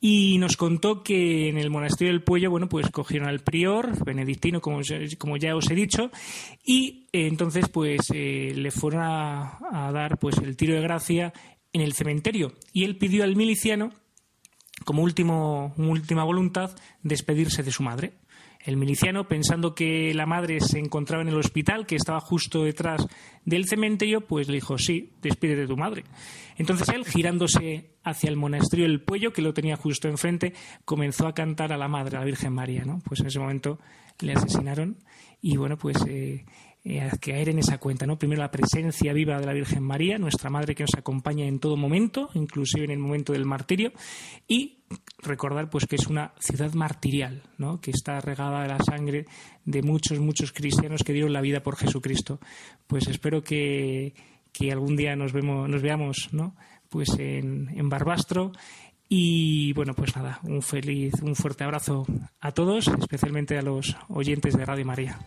y 0.00 0.38
nos 0.38 0.56
contó 0.56 1.02
que 1.02 1.48
en 1.48 1.58
el 1.58 1.68
monasterio 1.68 2.12
del 2.12 2.22
Puello, 2.22 2.48
bueno, 2.48 2.68
pues 2.68 2.88
cogieron 2.90 3.28
al 3.28 3.40
prior 3.40 4.04
benedictino, 4.04 4.60
como, 4.60 4.82
como 5.18 5.36
ya 5.36 5.56
os 5.56 5.68
he 5.68 5.74
dicho, 5.74 6.12
y 6.64 7.08
eh, 7.12 7.26
entonces 7.26 7.68
pues 7.68 8.02
eh, 8.14 8.52
le 8.54 8.70
fueron 8.70 9.02
a, 9.02 9.58
a 9.72 9.90
dar 9.90 10.16
pues 10.20 10.38
el 10.38 10.56
tiro 10.56 10.76
de 10.76 10.80
gracia 10.80 11.32
en 11.72 11.80
el 11.80 11.92
cementerio, 11.92 12.52
y 12.72 12.84
él 12.84 12.98
pidió 12.98 13.24
al 13.24 13.34
miliciano 13.34 13.90
como 14.84 15.02
último, 15.02 15.74
última 15.76 16.22
voluntad, 16.22 16.70
despedirse 17.02 17.64
de 17.64 17.72
su 17.72 17.82
madre. 17.82 18.19
El 18.64 18.76
miliciano, 18.76 19.26
pensando 19.26 19.74
que 19.74 20.12
la 20.14 20.26
madre 20.26 20.60
se 20.60 20.78
encontraba 20.78 21.22
en 21.22 21.28
el 21.28 21.38
hospital, 21.38 21.86
que 21.86 21.96
estaba 21.96 22.20
justo 22.20 22.62
detrás 22.62 23.06
del 23.44 23.66
cementerio, 23.66 24.20
pues 24.26 24.48
le 24.48 24.54
dijo, 24.54 24.76
sí, 24.76 25.12
despídete 25.22 25.62
de 25.62 25.66
tu 25.66 25.76
madre. 25.76 26.04
Entonces 26.58 26.88
él, 26.90 27.06
girándose 27.06 27.90
hacia 28.04 28.28
el 28.28 28.36
monasterio 28.36 28.86
del 28.86 29.00
Puello, 29.00 29.32
que 29.32 29.40
lo 29.40 29.54
tenía 29.54 29.76
justo 29.76 30.08
enfrente, 30.08 30.52
comenzó 30.84 31.26
a 31.26 31.34
cantar 31.34 31.72
a 31.72 31.78
la 31.78 31.88
madre, 31.88 32.16
a 32.16 32.20
la 32.20 32.26
Virgen 32.26 32.52
María. 32.52 32.84
¿no? 32.84 33.00
Pues 33.04 33.20
en 33.20 33.28
ese 33.28 33.38
momento 33.38 33.78
le 34.20 34.34
asesinaron 34.34 34.98
y 35.40 35.56
bueno, 35.56 35.78
pues 35.78 35.96
eh, 36.06 36.44
eh, 36.82 37.10
caer 37.20 37.50
en 37.50 37.58
esa 37.58 37.78
cuenta, 37.78 38.06
¿no? 38.06 38.18
Primero 38.18 38.40
la 38.40 38.50
presencia 38.50 39.12
viva 39.12 39.38
de 39.38 39.44
la 39.44 39.52
Virgen 39.52 39.82
María, 39.82 40.18
nuestra 40.18 40.48
madre 40.48 40.74
que 40.74 40.84
nos 40.84 40.94
acompaña 40.94 41.44
en 41.44 41.58
todo 41.58 41.76
momento, 41.76 42.30
inclusive 42.32 42.84
en 42.84 42.90
el 42.90 42.98
momento 42.98 43.34
del 43.34 43.44
martirio, 43.44 43.92
y 44.48 44.78
recordar 45.18 45.68
pues 45.68 45.86
que 45.86 45.96
es 45.96 46.06
una 46.06 46.32
ciudad 46.38 46.72
martirial, 46.72 47.42
¿no? 47.58 47.80
que 47.80 47.90
está 47.90 48.20
regada 48.20 48.62
de 48.62 48.68
la 48.68 48.78
sangre 48.78 49.26
de 49.64 49.82
muchos, 49.82 50.18
muchos 50.20 50.52
cristianos 50.52 51.02
que 51.04 51.12
dieron 51.12 51.34
la 51.34 51.42
vida 51.42 51.62
por 51.62 51.76
Jesucristo. 51.76 52.40
Pues 52.86 53.08
espero 53.08 53.42
que, 53.42 54.14
algún 54.70 54.96
día 54.96 55.14
nos 55.16 55.32
vemos, 55.32 55.68
nos 55.68 55.82
veamos, 55.82 56.30
¿no? 56.32 56.56
Pues 56.88 57.10
en, 57.18 57.68
en 57.76 57.88
Barbastro. 57.88 58.52
Y 59.08 59.72
bueno, 59.74 59.94
pues 59.94 60.16
nada, 60.16 60.40
un 60.44 60.62
feliz, 60.62 61.14
un 61.22 61.34
fuerte 61.34 61.64
abrazo 61.64 62.06
a 62.40 62.52
todos, 62.52 62.88
especialmente 62.88 63.58
a 63.58 63.62
los 63.62 63.96
oyentes 64.08 64.56
de 64.56 64.64
Radio 64.64 64.86
María. 64.86 65.18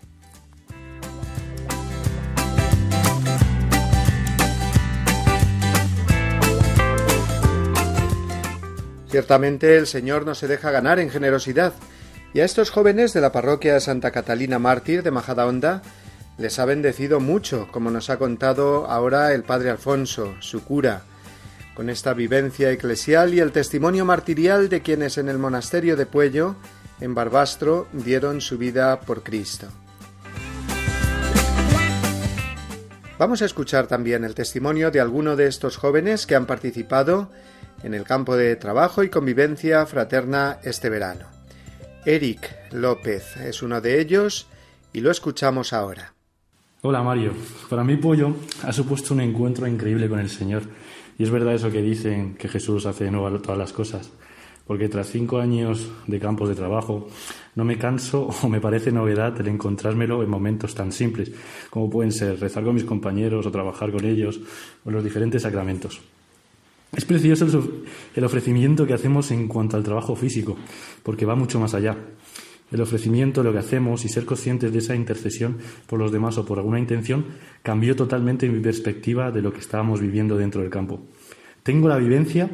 Ciertamente 9.14 9.78
el 9.78 9.86
Señor 9.86 10.26
no 10.26 10.34
se 10.34 10.48
deja 10.48 10.72
ganar 10.72 10.98
en 10.98 11.12
generosidad, 11.12 11.74
y 12.34 12.40
a 12.40 12.46
estos 12.46 12.72
jóvenes 12.72 13.14
de 13.14 13.22
la 13.22 13.32
parroquia 13.32 13.80
Santa 13.80 14.10
Catalina 14.10 14.58
Mártir 14.58 15.04
de 15.04 15.12
Majadahonda 15.12 15.84
les 16.40 16.58
ha 16.58 16.66
bendecido 16.66 17.20
mucho, 17.20 17.68
como 17.72 17.92
nos 17.92 18.10
ha 18.10 18.18
contado 18.18 18.88
ahora 18.88 19.32
el 19.36 19.44
Padre 19.44 19.70
Alfonso, 19.70 20.34
su 20.40 20.64
cura, 20.64 21.04
con 21.76 21.92
esta 21.92 22.16
vivencia 22.16 22.72
eclesial 22.72 23.36
y 23.36 23.40
el 23.40 23.52
testimonio 23.52 24.04
martirial 24.04 24.68
de 24.68 24.82
quienes 24.82 25.20
en 25.20 25.30
el 25.30 25.38
monasterio 25.38 25.96
de 25.96 26.08
Puello, 26.08 26.56
en 27.00 27.14
Barbastro, 27.14 27.88
dieron 27.94 28.42
su 28.42 28.58
vida 28.58 29.00
por 29.02 29.22
Cristo. 29.22 29.68
Vamos 33.20 33.44
a 33.44 33.46
escuchar 33.46 33.86
también 33.86 34.24
el 34.24 34.34
testimonio 34.34 34.90
de 34.90 35.02
alguno 35.02 35.36
de 35.36 35.46
estos 35.46 35.78
jóvenes 35.78 36.26
que 36.26 36.34
han 36.34 36.48
participado 36.48 37.30
en 37.84 37.94
el 37.94 38.04
campo 38.04 38.36
de 38.36 38.56
trabajo 38.56 39.04
y 39.04 39.10
convivencia 39.10 39.86
fraterna 39.86 40.60
este 40.64 40.90
verano. 40.90 41.26
Eric 42.06 42.72
López 42.72 43.38
es 43.38 43.62
uno 43.62 43.80
de 43.80 44.02
ellos 44.02 44.48
y 44.92 45.02
lo 45.02 45.12
escuchamos 45.12 45.74
ahora. 45.74 46.14
Hola 46.82 47.02
Mario, 47.02 47.32
para 47.70 47.84
mí 47.84 47.96
Pollo 47.96 48.36
ha 48.64 48.74
supuesto 48.74 49.14
un 49.14 49.22
encuentro 49.22 49.68
increíble 49.68 50.10
con 50.10 50.20
el 50.20 50.30
Señor 50.30 50.64
y 51.18 51.24
es 51.24 51.30
verdad 51.30 51.54
eso 51.54 51.72
que 51.72 51.82
dicen 51.82 52.36
que 52.36 52.50
Jesús 52.50 52.86
hace 52.86 53.06
de 53.06 53.12
nuevo 53.12 53.40
todas 53.40 53.58
las 53.58 53.72
cosas, 53.72 54.12
porque 54.68 54.90
tras 54.90 55.08
cinco 55.08 55.40
años 55.40 55.90
de 56.08 56.20
campos 56.20 56.50
de 56.50 56.56
trabajo 56.56 57.08
no 57.56 57.64
me 57.64 57.78
canso 57.78 58.30
o 58.44 58.50
me 58.50 58.60
parece 58.60 58.92
novedad 58.92 59.40
el 59.40 59.48
encontrármelo 59.48 60.24
en 60.24 60.30
momentos 60.30 60.76
tan 60.76 60.92
simples 60.92 61.32
como 61.70 61.90
pueden 61.90 62.12
ser 62.12 62.40
rezar 62.40 62.64
con 62.64 62.76
mis 62.76 62.84
compañeros 62.84 63.46
o 63.46 63.52
trabajar 63.52 63.92
con 63.92 64.04
ellos 64.06 64.42
o 64.84 64.92
los 64.92 65.04
diferentes 65.04 65.42
sacramentos. 65.42 66.02
Es 66.96 67.06
precioso 67.06 67.48
el 68.16 68.24
ofrecimiento 68.24 68.86
que 68.86 68.94
hacemos 68.94 69.32
en 69.32 69.48
cuanto 69.48 69.78
al 69.78 69.84
trabajo 69.84 70.16
físico, 70.16 70.56
porque 71.02 71.26
va 71.26 71.36
mucho 71.36 71.60
más 71.60 71.74
allá. 71.74 71.98
El 72.72 72.82
ofrecimiento, 72.82 73.44
lo 73.44 73.52
que 73.52 73.60
hacemos 73.60 74.06
y 74.06 74.10
ser 74.10 74.26
conscientes 74.26 74.72
de 74.72 74.78
esa 74.78 74.96
intercesión 74.96 75.58
por 75.88 76.00
los 76.00 76.12
demás 76.12 76.38
o 76.38 76.46
por 76.46 76.60
alguna 76.60 76.80
intención 76.80 77.26
cambió 77.64 77.96
totalmente 77.96 78.48
mi 78.48 78.60
perspectiva 78.60 79.32
de 79.32 79.42
lo 79.42 79.52
que 79.52 79.60
estábamos 79.60 80.02
viviendo 80.02 80.38
dentro 80.38 80.62
del 80.62 80.70
campo. 80.70 81.02
Tengo 81.64 81.88
la 81.88 81.98
vivencia 81.98 82.50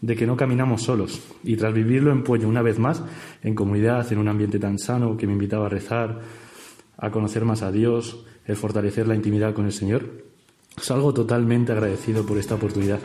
de 0.00 0.16
que 0.16 0.26
no 0.26 0.36
caminamos 0.36 0.82
solos 0.82 1.22
y 1.42 1.56
tras 1.56 1.72
vivirlo 1.72 2.12
en 2.12 2.22
Puello 2.22 2.48
una 2.48 2.62
vez 2.62 2.78
más, 2.78 3.02
en 3.42 3.54
comunidad, 3.54 4.10
en 4.12 4.18
un 4.18 4.28
ambiente 4.28 4.58
tan 4.58 4.78
sano 4.78 5.16
que 5.16 5.26
me 5.26 5.32
invitaba 5.32 5.66
a 5.66 5.70
rezar, 5.70 6.20
a 6.98 7.10
conocer 7.10 7.44
más 7.44 7.62
a 7.62 7.72
Dios, 7.72 8.24
el 8.46 8.56
fortalecer 8.56 9.08
la 9.08 9.14
intimidad 9.14 9.54
con 9.54 9.64
el 9.64 9.72
Señor, 9.72 10.24
salgo 10.76 11.12
totalmente 11.12 11.72
agradecido 11.72 12.24
por 12.24 12.38
esta 12.38 12.54
oportunidad 12.54 13.00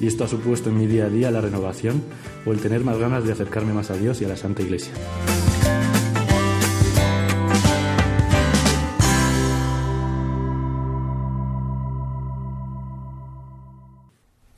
y 0.00 0.06
esto 0.06 0.24
ha 0.24 0.28
supuesto 0.28 0.70
en 0.70 0.78
mi 0.78 0.86
día 0.86 1.06
a 1.06 1.08
día 1.08 1.30
la 1.30 1.40
renovación 1.40 2.02
o 2.44 2.52
el 2.52 2.60
tener 2.60 2.82
más 2.82 2.98
ganas 2.98 3.24
de 3.24 3.32
acercarme 3.32 3.72
más 3.72 3.90
a 3.90 3.94
Dios 3.96 4.20
y 4.20 4.24
a 4.24 4.28
la 4.28 4.36
Santa 4.36 4.62
Iglesia. 4.62 4.92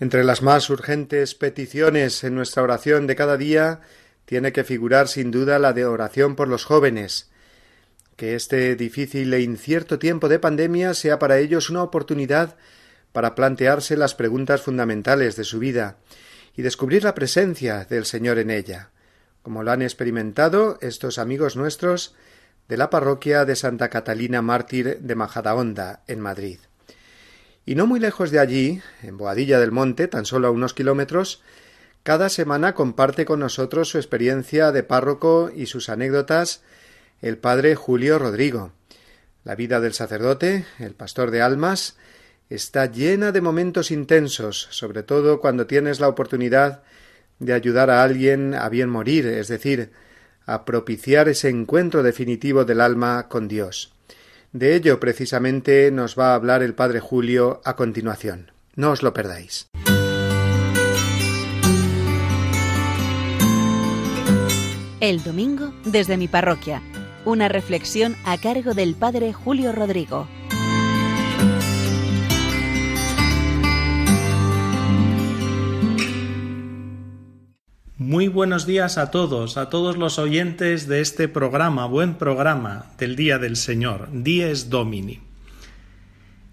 Entre 0.00 0.22
las 0.22 0.42
más 0.42 0.70
urgentes 0.70 1.34
peticiones 1.34 2.22
en 2.22 2.34
nuestra 2.36 2.62
oración 2.62 3.06
de 3.06 3.16
cada 3.16 3.36
día 3.36 3.80
tiene 4.26 4.52
que 4.52 4.62
figurar 4.62 5.08
sin 5.08 5.30
duda 5.30 5.58
la 5.58 5.72
de 5.72 5.86
oración 5.86 6.36
por 6.36 6.48
los 6.48 6.64
jóvenes, 6.64 7.30
que 8.14 8.34
este 8.36 8.76
difícil 8.76 9.32
e 9.34 9.40
incierto 9.40 9.98
tiempo 9.98 10.28
de 10.28 10.38
pandemia 10.38 10.94
sea 10.94 11.18
para 11.18 11.38
ellos 11.38 11.68
una 11.68 11.82
oportunidad 11.82 12.56
para 13.12 13.34
plantearse 13.34 13.96
las 13.96 14.14
preguntas 14.14 14.62
fundamentales 14.62 15.36
de 15.36 15.44
su 15.44 15.58
vida 15.58 15.96
y 16.56 16.62
descubrir 16.62 17.04
la 17.04 17.14
presencia 17.14 17.84
del 17.84 18.04
Señor 18.04 18.38
en 18.38 18.50
ella, 18.50 18.90
como 19.42 19.62
lo 19.62 19.70
han 19.70 19.82
experimentado 19.82 20.78
estos 20.80 21.18
amigos 21.18 21.56
nuestros 21.56 22.14
de 22.68 22.76
la 22.76 22.90
parroquia 22.90 23.44
de 23.44 23.56
Santa 23.56 23.88
Catalina 23.88 24.42
Mártir 24.42 24.98
de 25.00 25.14
Majadahonda, 25.14 26.02
en 26.06 26.20
Madrid. 26.20 26.58
Y 27.64 27.74
no 27.74 27.86
muy 27.86 28.00
lejos 28.00 28.30
de 28.30 28.38
allí, 28.38 28.82
en 29.02 29.16
Boadilla 29.16 29.58
del 29.58 29.72
Monte, 29.72 30.08
tan 30.08 30.24
solo 30.24 30.48
a 30.48 30.50
unos 30.50 30.74
kilómetros, 30.74 31.42
Cada 32.02 32.30
semana 32.30 32.74
comparte 32.74 33.26
con 33.26 33.40
nosotros 33.40 33.90
su 33.90 33.98
experiencia 33.98 34.72
de 34.72 34.82
párroco 34.82 35.50
y 35.54 35.66
sus 35.66 35.90
anécdotas 35.90 36.62
el 37.20 37.36
padre 37.36 37.74
Julio 37.74 38.18
Rodrigo. 38.18 38.72
La 39.44 39.54
vida 39.54 39.80
del 39.80 39.92
sacerdote, 39.92 40.64
el 40.78 40.94
pastor 40.94 41.30
de 41.30 41.42
almas, 41.42 41.96
está 42.50 42.86
llena 42.86 43.32
de 43.32 43.40
momentos 43.40 43.90
intensos, 43.90 44.68
sobre 44.70 45.02
todo 45.02 45.40
cuando 45.40 45.66
tienes 45.66 46.00
la 46.00 46.08
oportunidad 46.08 46.82
de 47.38 47.52
ayudar 47.52 47.90
a 47.90 48.02
alguien 48.02 48.54
a 48.54 48.68
bien 48.68 48.88
morir, 48.88 49.26
es 49.26 49.48
decir, 49.48 49.90
a 50.46 50.64
propiciar 50.64 51.28
ese 51.28 51.48
encuentro 51.50 52.02
definitivo 52.02 52.64
del 52.64 52.80
alma 52.80 53.28
con 53.28 53.48
Dios. 53.48 53.92
De 54.52 54.74
ello 54.74 54.98
precisamente 54.98 55.90
nos 55.90 56.18
va 56.18 56.32
a 56.32 56.34
hablar 56.34 56.62
el 56.62 56.74
Padre 56.74 57.00
Julio 57.00 57.60
a 57.64 57.76
continuación. 57.76 58.50
No 58.74 58.92
os 58.92 59.02
lo 59.02 59.12
perdáis. 59.12 59.68
El 65.00 65.22
domingo 65.22 65.72
desde 65.84 66.16
mi 66.16 66.28
parroquia. 66.28 66.82
Una 67.24 67.48
reflexión 67.48 68.16
a 68.24 68.38
cargo 68.38 68.74
del 68.74 68.94
Padre 68.94 69.32
Julio 69.32 69.72
Rodrigo. 69.72 70.26
Muy 78.00 78.28
buenos 78.28 78.64
días 78.64 78.96
a 78.96 79.10
todos, 79.10 79.56
a 79.56 79.70
todos 79.70 79.96
los 79.96 80.20
oyentes 80.20 80.86
de 80.86 81.00
este 81.00 81.26
programa, 81.26 81.86
buen 81.86 82.14
programa 82.14 82.86
del 82.96 83.16
Día 83.16 83.38
del 83.38 83.56
Señor, 83.56 84.08
Dies 84.12 84.70
Domini. 84.70 85.18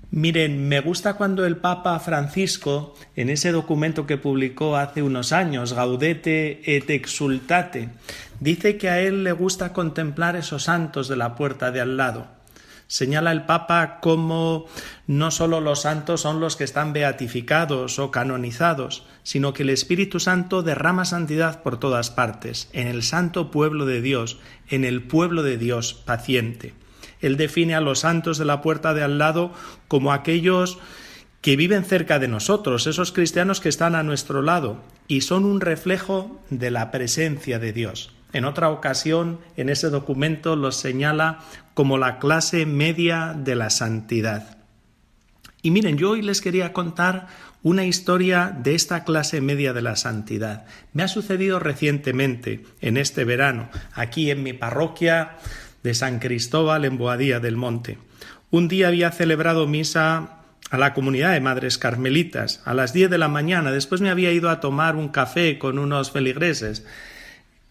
Miren, 0.10 0.68
me 0.68 0.80
gusta 0.80 1.14
cuando 1.14 1.46
el 1.46 1.58
Papa 1.58 2.00
Francisco, 2.00 2.96
en 3.16 3.30
ese 3.30 3.52
documento 3.52 4.08
que 4.08 4.18
publicó 4.18 4.76
hace 4.76 5.04
unos 5.04 5.34
años, 5.34 5.74
Gaudete 5.74 6.64
et 6.66 6.90
Exultate, 6.90 7.90
dice 8.40 8.78
que 8.78 8.90
a 8.90 9.00
él 9.00 9.24
le 9.24 9.32
gusta 9.32 9.72
contemplar 9.72 10.36
esos 10.36 10.64
santos 10.64 11.08
de 11.08 11.16
la 11.16 11.36
puerta 11.36 11.70
de 11.70 11.80
al 11.80 11.96
lado. 11.96 12.26
Señala 12.88 13.32
el 13.32 13.46
Papa 13.46 14.00
cómo 14.00 14.66
no 15.08 15.32
sólo 15.32 15.60
los 15.60 15.82
santos 15.82 16.22
son 16.22 16.40
los 16.40 16.56
que 16.56 16.64
están 16.64 16.94
beatificados 16.94 17.98
o 17.98 18.12
canonizados, 18.12 19.06
sino 19.24 19.54
que 19.54 19.64
el 19.64 19.72
Espíritu 19.72 20.20
Santo 20.20 20.62
derrama 20.62 21.06
santidad 21.06 21.64
por 21.64 21.80
todas 21.80 22.12
partes, 22.12 22.70
en 22.74 22.88
el 22.88 23.02
santo 23.02 23.50
pueblo 23.50 23.86
de 23.86 24.02
Dios, 24.02 24.38
en 24.70 24.86
el 24.86 25.02
pueblo 25.02 25.42
de 25.42 25.58
Dios 25.58 25.94
paciente. 25.94 26.74
Él 27.22 27.38
define 27.38 27.74
a 27.74 27.82
los 27.82 28.00
santos 28.00 28.38
de 28.38 28.46
la 28.46 28.62
puerta 28.62 28.94
de 28.94 29.02
al 29.02 29.18
lado 29.18 29.52
como 29.88 30.14
aquellos 30.14 30.78
que 31.42 31.56
viven 31.56 31.86
cerca 31.86 32.20
de 32.20 32.28
nosotros, 32.28 32.88
esos 32.88 33.12
cristianos 33.12 33.62
que 33.62 33.70
están 33.70 33.96
a 33.96 34.04
nuestro 34.04 34.42
lado, 34.42 34.82
y 35.08 35.22
son 35.22 35.46
un 35.46 35.62
reflejo 35.62 36.42
de 36.50 36.72
la 36.72 36.92
presencia 36.92 37.60
de 37.60 37.74
Dios. 37.74 38.12
En 38.34 38.46
otra 38.46 38.70
ocasión, 38.70 39.40
en 39.56 39.70
ese 39.70 39.90
documento 39.90 40.56
los 40.56 40.76
señala 40.76 41.40
como 41.76 42.00
la 42.00 42.18
clase 42.18 42.66
media 42.66 43.36
de 43.38 43.54
la 43.54 43.70
santidad. 43.70 44.58
Y 45.62 45.70
miren, 45.72 45.98
yo 45.98 46.12
hoy 46.12 46.24
les 46.24 46.42
quería 46.42 46.74
contar 46.74 47.28
una 47.62 47.86
historia 47.86 48.56
de 48.58 48.76
esta 48.76 49.04
clase 49.04 49.42
media 49.42 49.74
de 49.74 49.82
la 49.82 49.96
santidad. 49.96 50.66
Me 50.94 51.04
ha 51.04 51.08
sucedido 51.08 51.60
recientemente, 51.60 52.64
en 52.80 52.98
este 52.98 53.26
verano, 53.26 53.70
aquí 53.94 54.32
en 54.32 54.42
mi 54.42 54.54
parroquia 54.54 55.38
de 55.84 55.94
San 55.94 56.20
Cristóbal 56.20 56.86
en 56.86 56.98
Boadía 56.98 57.40
del 57.40 57.58
Monte. 57.58 57.98
Un 58.52 58.68
día 58.68 58.88
había 58.88 59.12
celebrado 59.12 59.68
misa 59.68 60.44
a 60.72 60.78
la 60.78 60.94
comunidad 60.94 61.34
de 61.34 61.42
madres 61.42 61.78
carmelitas 61.78 62.62
a 62.66 62.74
las 62.74 62.94
diez 62.94 63.10
de 63.10 63.18
la 63.18 63.28
mañana. 63.28 63.72
Después 63.72 64.00
me 64.00 64.10
había 64.10 64.32
ido 64.32 64.50
a 64.50 64.60
tomar 64.60 64.96
un 64.96 65.10
café 65.10 65.58
con 65.58 65.78
unos 65.78 66.12
feligreses 66.12 66.86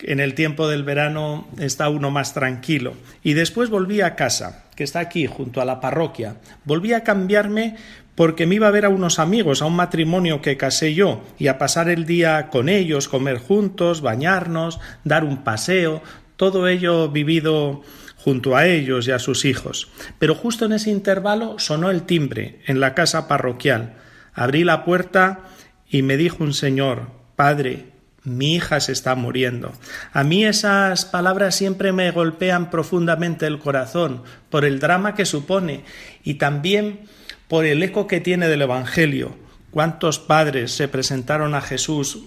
en 0.06 0.20
el 0.20 0.34
tiempo 0.34 0.68
del 0.68 0.84
verano 0.84 1.48
está 1.58 1.88
uno 1.88 2.10
más 2.10 2.34
tranquilo. 2.34 2.94
Y 3.22 3.32
después 3.34 3.70
volví 3.70 4.00
a 4.00 4.16
casa, 4.16 4.64
que 4.76 4.84
está 4.84 5.00
aquí, 5.00 5.26
junto 5.26 5.60
a 5.60 5.64
la 5.64 5.80
parroquia. 5.80 6.36
Volví 6.64 6.92
a 6.92 7.04
cambiarme 7.04 7.76
porque 8.14 8.46
me 8.46 8.56
iba 8.56 8.68
a 8.68 8.72
ver 8.72 8.84
a 8.84 8.90
unos 8.90 9.18
amigos, 9.18 9.62
a 9.62 9.66
un 9.66 9.76
matrimonio 9.76 10.40
que 10.40 10.56
casé 10.56 10.94
yo, 10.94 11.24
y 11.38 11.48
a 11.48 11.58
pasar 11.58 11.88
el 11.88 12.06
día 12.06 12.48
con 12.48 12.68
ellos, 12.68 13.08
comer 13.08 13.38
juntos, 13.38 14.02
bañarnos, 14.02 14.78
dar 15.02 15.24
un 15.24 15.42
paseo, 15.42 16.02
todo 16.36 16.68
ello 16.68 17.08
vivido 17.08 17.82
junto 18.16 18.56
a 18.56 18.66
ellos 18.66 19.08
y 19.08 19.10
a 19.10 19.18
sus 19.18 19.44
hijos. 19.44 19.88
Pero 20.18 20.34
justo 20.34 20.64
en 20.64 20.72
ese 20.72 20.90
intervalo 20.90 21.58
sonó 21.58 21.90
el 21.90 22.04
timbre 22.04 22.60
en 22.66 22.80
la 22.80 22.94
casa 22.94 23.28
parroquial. 23.28 23.94
Abrí 24.32 24.64
la 24.64 24.84
puerta 24.84 25.40
y 25.88 26.02
me 26.02 26.16
dijo 26.16 26.42
un 26.42 26.54
señor, 26.54 27.10
Padre, 27.36 27.93
mi 28.24 28.54
hija 28.54 28.80
se 28.80 28.92
está 28.92 29.14
muriendo. 29.14 29.72
A 30.12 30.24
mí 30.24 30.44
esas 30.44 31.04
palabras 31.04 31.54
siempre 31.54 31.92
me 31.92 32.10
golpean 32.10 32.70
profundamente 32.70 33.46
el 33.46 33.58
corazón 33.58 34.22
por 34.50 34.64
el 34.64 34.80
drama 34.80 35.14
que 35.14 35.26
supone 35.26 35.84
y 36.24 36.34
también 36.34 37.00
por 37.48 37.66
el 37.66 37.82
eco 37.82 38.06
que 38.06 38.20
tiene 38.20 38.48
del 38.48 38.62
Evangelio. 38.62 39.36
¿Cuántos 39.70 40.18
padres 40.18 40.72
se 40.72 40.88
presentaron 40.88 41.54
a 41.54 41.60
Jesús 41.60 42.24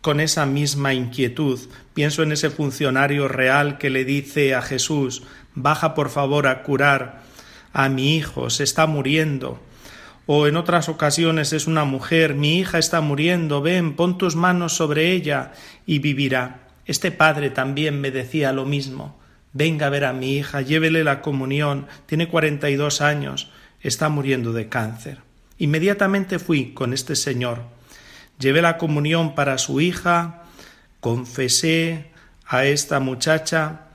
con 0.00 0.20
esa 0.20 0.46
misma 0.46 0.94
inquietud? 0.94 1.58
Pienso 1.94 2.22
en 2.22 2.32
ese 2.32 2.50
funcionario 2.50 3.26
real 3.26 3.78
que 3.78 3.90
le 3.90 4.04
dice 4.04 4.54
a 4.54 4.62
Jesús 4.62 5.22
Baja 5.54 5.94
por 5.94 6.10
favor 6.10 6.46
a 6.46 6.62
curar 6.62 7.22
a 7.72 7.88
mi 7.88 8.16
hijo, 8.16 8.50
se 8.50 8.64
está 8.64 8.86
muriendo 8.86 9.60
o 10.32 10.46
en 10.46 10.56
otras 10.56 10.88
ocasiones 10.88 11.52
es 11.52 11.66
una 11.66 11.84
mujer, 11.84 12.34
mi 12.34 12.60
hija 12.60 12.78
está 12.78 13.00
muriendo, 13.00 13.62
ven, 13.62 13.96
pon 13.96 14.16
tus 14.16 14.36
manos 14.36 14.76
sobre 14.76 15.10
ella 15.10 15.50
y 15.86 15.98
vivirá. 15.98 16.68
Este 16.86 17.10
padre 17.10 17.50
también 17.50 18.00
me 18.00 18.12
decía 18.12 18.52
lo 18.52 18.64
mismo. 18.64 19.18
Venga 19.52 19.86
a 19.86 19.90
ver 19.90 20.04
a 20.04 20.12
mi 20.12 20.36
hija, 20.36 20.60
llévele 20.60 21.02
la 21.02 21.20
comunión, 21.20 21.88
tiene 22.06 22.28
cuarenta 22.28 22.70
y 22.70 22.76
dos 22.76 23.00
años, 23.00 23.50
está 23.80 24.08
muriendo 24.08 24.52
de 24.52 24.68
cáncer. 24.68 25.18
Inmediatamente 25.58 26.38
fui 26.38 26.74
con 26.74 26.92
este 26.92 27.16
señor. 27.16 27.64
Llevé 28.38 28.62
la 28.62 28.78
comunión 28.78 29.34
para 29.34 29.58
su 29.58 29.80
hija, 29.80 30.44
confesé 31.00 32.12
a 32.46 32.66
esta 32.66 33.00
muchacha 33.00 33.86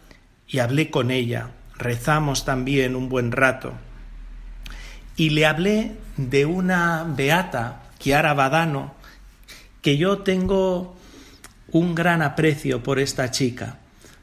y 0.50 0.60
hablé 0.60 0.90
con 0.90 1.12
ella. 1.12 1.52
Rezamos 1.78 2.44
también 2.44 2.98
un 2.98 3.08
buen 3.08 3.32
rato 3.32 3.72
y 5.16 5.30
le 5.30 5.46
hablé 5.46 5.94
de 6.18 6.46
una 6.46 7.04
beata, 7.08 7.84
Chiara 8.00 8.34
Badano, 8.34 8.94
que 9.82 9.98
yo 9.98 10.20
tengo 10.20 10.96
un 11.72 11.96
gran 11.96 12.22
aprecio 12.22 12.84
por 12.84 13.00
esta 13.00 13.32
chica. 13.32 13.80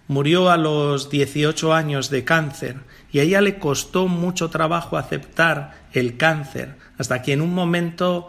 Murió 0.08 0.50
a 0.50 0.56
los 0.56 1.10
18 1.10 1.72
años 1.72 2.10
de 2.10 2.24
cáncer 2.24 2.76
y 3.12 3.20
a 3.20 3.22
ella 3.22 3.40
le 3.40 3.58
costó 3.58 4.08
mucho 4.08 4.50
trabajo 4.50 4.96
aceptar 4.96 5.82
el 5.92 6.16
cáncer, 6.16 6.76
hasta 6.98 7.22
que 7.22 7.32
en 7.32 7.40
un 7.40 7.54
momento, 7.54 8.28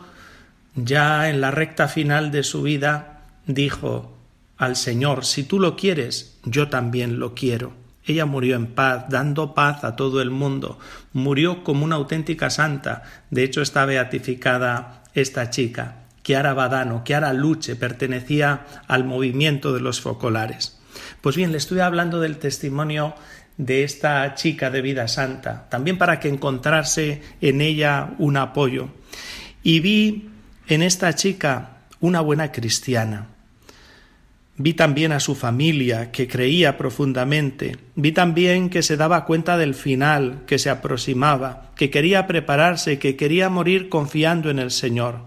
ya 0.75 1.29
en 1.29 1.41
la 1.41 1.51
recta 1.51 1.87
final 1.87 2.31
de 2.31 2.43
su 2.43 2.63
vida, 2.63 3.21
dijo 3.45 4.17
al 4.57 4.75
Señor, 4.75 5.25
si 5.25 5.43
tú 5.43 5.59
lo 5.59 5.75
quieres, 5.75 6.37
yo 6.43 6.69
también 6.69 7.19
lo 7.19 7.33
quiero. 7.33 7.82
Ella 8.05 8.25
murió 8.25 8.55
en 8.55 8.67
paz, 8.67 9.05
dando 9.09 9.53
paz 9.53 9.83
a 9.83 9.95
todo 9.95 10.21
el 10.21 10.29
mundo. 10.29 10.79
Murió 11.13 11.63
como 11.63 11.85
una 11.85 11.95
auténtica 11.95 12.49
santa. 12.49 13.03
De 13.29 13.43
hecho, 13.43 13.61
está 13.61 13.85
beatificada 13.85 15.03
esta 15.13 15.49
chica. 15.49 16.03
Chiara 16.23 16.53
Badano, 16.53 17.03
Chiara 17.03 17.33
Luche, 17.33 17.75
pertenecía 17.75 18.65
al 18.87 19.03
movimiento 19.03 19.73
de 19.73 19.81
los 19.81 20.01
focolares. 20.01 20.79
Pues 21.21 21.35
bien, 21.35 21.51
le 21.51 21.57
estoy 21.57 21.79
hablando 21.79 22.19
del 22.19 22.37
testimonio 22.37 23.15
de 23.57 23.83
esta 23.83 24.33
chica 24.35 24.69
de 24.69 24.81
vida 24.81 25.07
santa, 25.07 25.67
también 25.69 25.97
para 25.97 26.19
que 26.19 26.29
encontrase 26.29 27.21
en 27.41 27.61
ella 27.61 28.11
un 28.17 28.37
apoyo. 28.37 28.89
Y 29.61 29.79
vi 29.79 30.29
en 30.67 30.81
esta 30.81 31.13
chica 31.13 31.77
una 31.99 32.21
buena 32.21 32.51
cristiana, 32.51 33.27
Vi 34.55 34.75
también 34.75 35.11
a 35.11 35.19
su 35.19 35.33
familia, 35.33 36.11
que 36.11 36.27
creía 36.27 36.77
profundamente. 36.77 37.77
Vi 37.95 38.11
también 38.11 38.69
que 38.69 38.83
se 38.83 38.97
daba 38.97 39.25
cuenta 39.25 39.57
del 39.57 39.73
final, 39.73 40.43
que 40.45 40.59
se 40.59 40.69
aproximaba, 40.69 41.71
que 41.75 41.89
quería 41.89 42.27
prepararse, 42.27 42.99
que 42.99 43.15
quería 43.15 43.49
morir 43.49 43.89
confiando 43.89 44.51
en 44.51 44.59
el 44.59 44.69
Señor. 44.69 45.21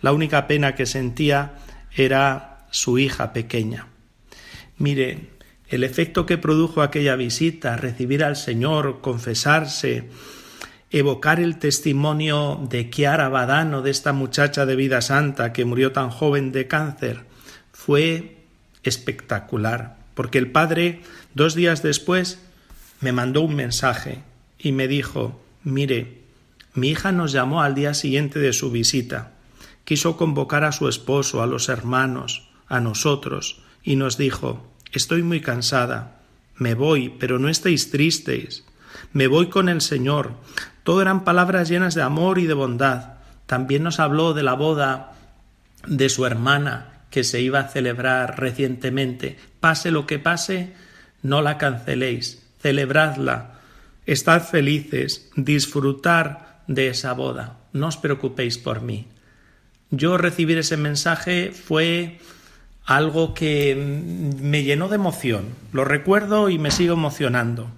La 0.00 0.12
única 0.12 0.46
pena 0.46 0.76
que 0.76 0.86
sentía 0.86 1.54
era 1.96 2.66
su 2.70 2.98
hija 2.98 3.32
pequeña. 3.32 3.88
Mire, 4.78 5.30
el 5.68 5.82
efecto 5.82 6.24
que 6.24 6.38
produjo 6.38 6.82
aquella 6.82 7.16
visita, 7.16 7.76
recibir 7.76 8.22
al 8.22 8.36
Señor, 8.36 9.00
confesarse, 9.00 10.08
evocar 10.90 11.40
el 11.40 11.58
testimonio 11.58 12.60
de 12.68 12.90
Chiara 12.90 13.28
Badano, 13.28 13.82
de 13.82 13.90
esta 13.90 14.12
muchacha 14.12 14.66
de 14.66 14.76
vida 14.76 15.00
santa 15.00 15.52
que 15.52 15.64
murió 15.64 15.90
tan 15.90 16.10
joven 16.10 16.52
de 16.52 16.68
cáncer, 16.68 17.24
fue 17.72 18.41
espectacular, 18.82 19.96
porque 20.14 20.38
el 20.38 20.50
padre, 20.50 21.02
dos 21.34 21.54
días 21.54 21.82
después, 21.82 22.40
me 23.00 23.12
mandó 23.12 23.42
un 23.42 23.54
mensaje 23.54 24.22
y 24.58 24.72
me 24.72 24.88
dijo, 24.88 25.40
mire, 25.64 26.22
mi 26.74 26.88
hija 26.90 27.12
nos 27.12 27.32
llamó 27.32 27.62
al 27.62 27.74
día 27.74 27.94
siguiente 27.94 28.38
de 28.38 28.52
su 28.52 28.70
visita. 28.70 29.32
Quiso 29.84 30.16
convocar 30.16 30.64
a 30.64 30.72
su 30.72 30.88
esposo, 30.88 31.42
a 31.42 31.46
los 31.46 31.68
hermanos, 31.68 32.48
a 32.68 32.80
nosotros 32.80 33.60
y 33.82 33.96
nos 33.96 34.16
dijo 34.16 34.68
Estoy 34.92 35.22
muy 35.22 35.40
cansada, 35.40 36.20
me 36.56 36.74
voy, 36.74 37.08
pero 37.18 37.38
no 37.38 37.48
estéis 37.48 37.90
tristes, 37.90 38.64
me 39.12 39.26
voy 39.26 39.48
con 39.48 39.70
el 39.70 39.80
Señor. 39.80 40.34
Todo 40.84 41.00
eran 41.00 41.24
palabras 41.24 41.68
llenas 41.68 41.94
de 41.94 42.02
amor 42.02 42.38
y 42.38 42.46
de 42.46 42.52
bondad. 42.52 43.14
También 43.46 43.82
nos 43.82 44.00
habló 44.00 44.34
de 44.34 44.42
la 44.42 44.52
boda 44.52 45.12
de 45.86 46.10
su 46.10 46.26
hermana 46.26 46.92
que 47.12 47.22
se 47.22 47.42
iba 47.42 47.60
a 47.60 47.68
celebrar 47.68 48.40
recientemente. 48.40 49.36
Pase 49.60 49.90
lo 49.90 50.06
que 50.06 50.18
pase, 50.18 50.72
no 51.22 51.42
la 51.42 51.58
canceléis, 51.58 52.42
celebradla, 52.58 53.60
estad 54.06 54.42
felices, 54.42 55.30
disfrutar 55.36 56.62
de 56.66 56.88
esa 56.88 57.12
boda. 57.12 57.58
No 57.74 57.88
os 57.88 57.98
preocupéis 57.98 58.56
por 58.56 58.80
mí. 58.80 59.06
Yo 59.90 60.16
recibir 60.16 60.56
ese 60.56 60.78
mensaje 60.78 61.52
fue 61.52 62.18
algo 62.86 63.34
que 63.34 63.76
me 63.76 64.64
llenó 64.64 64.88
de 64.88 64.96
emoción. 64.96 65.50
Lo 65.72 65.84
recuerdo 65.84 66.48
y 66.48 66.58
me 66.58 66.70
sigo 66.70 66.94
emocionando. 66.94 67.70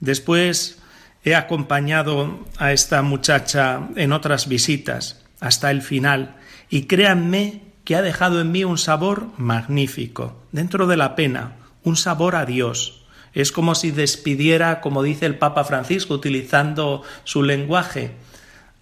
Después 0.00 0.82
he 1.24 1.36
acompañado 1.36 2.44
a 2.58 2.72
esta 2.72 3.00
muchacha 3.02 3.88
en 3.94 4.12
otras 4.12 4.48
visitas 4.48 5.22
hasta 5.38 5.70
el 5.70 5.82
final 5.82 6.34
y 6.68 6.86
créanme 6.86 7.65
que 7.86 7.94
ha 7.94 8.02
dejado 8.02 8.40
en 8.40 8.50
mí 8.50 8.64
un 8.64 8.78
sabor 8.78 9.28
magnífico, 9.38 10.42
dentro 10.50 10.88
de 10.88 10.96
la 10.96 11.14
pena, 11.14 11.52
un 11.84 11.96
sabor 11.96 12.34
a 12.34 12.44
Dios. 12.44 13.04
Es 13.32 13.52
como 13.52 13.76
si 13.76 13.92
despidiera, 13.92 14.80
como 14.80 15.04
dice 15.04 15.24
el 15.24 15.38
Papa 15.38 15.62
Francisco, 15.62 16.14
utilizando 16.14 17.04
su 17.22 17.44
lenguaje, 17.44 18.10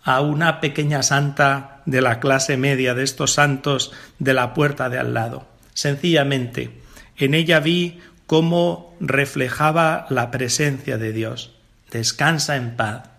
a 0.05 0.23
una 0.23 0.59
pequeña 0.61 1.03
santa 1.03 1.83
de 1.85 2.01
la 2.01 2.19
clase 2.19 2.57
media, 2.57 2.95
de 2.95 3.05
estos 3.05 3.35
santos 3.35 3.93
de 4.19 4.33
la 4.33 4.55
puerta 4.55 4.89
de 4.89 4.99
al 4.99 5.13
lado. 5.13 5.47
Sencillamente, 5.75 6.81
en 7.19 7.35
ella 7.35 7.61
vi 7.61 8.01
cómo 8.27 8.97
reflejaba 9.01 10.07
la 10.09 10.31
presencia 10.31 10.97
de 10.97 11.13
Dios. 11.13 11.53
Descansa 11.91 12.57
en 12.57 12.75
paz, 12.75 13.11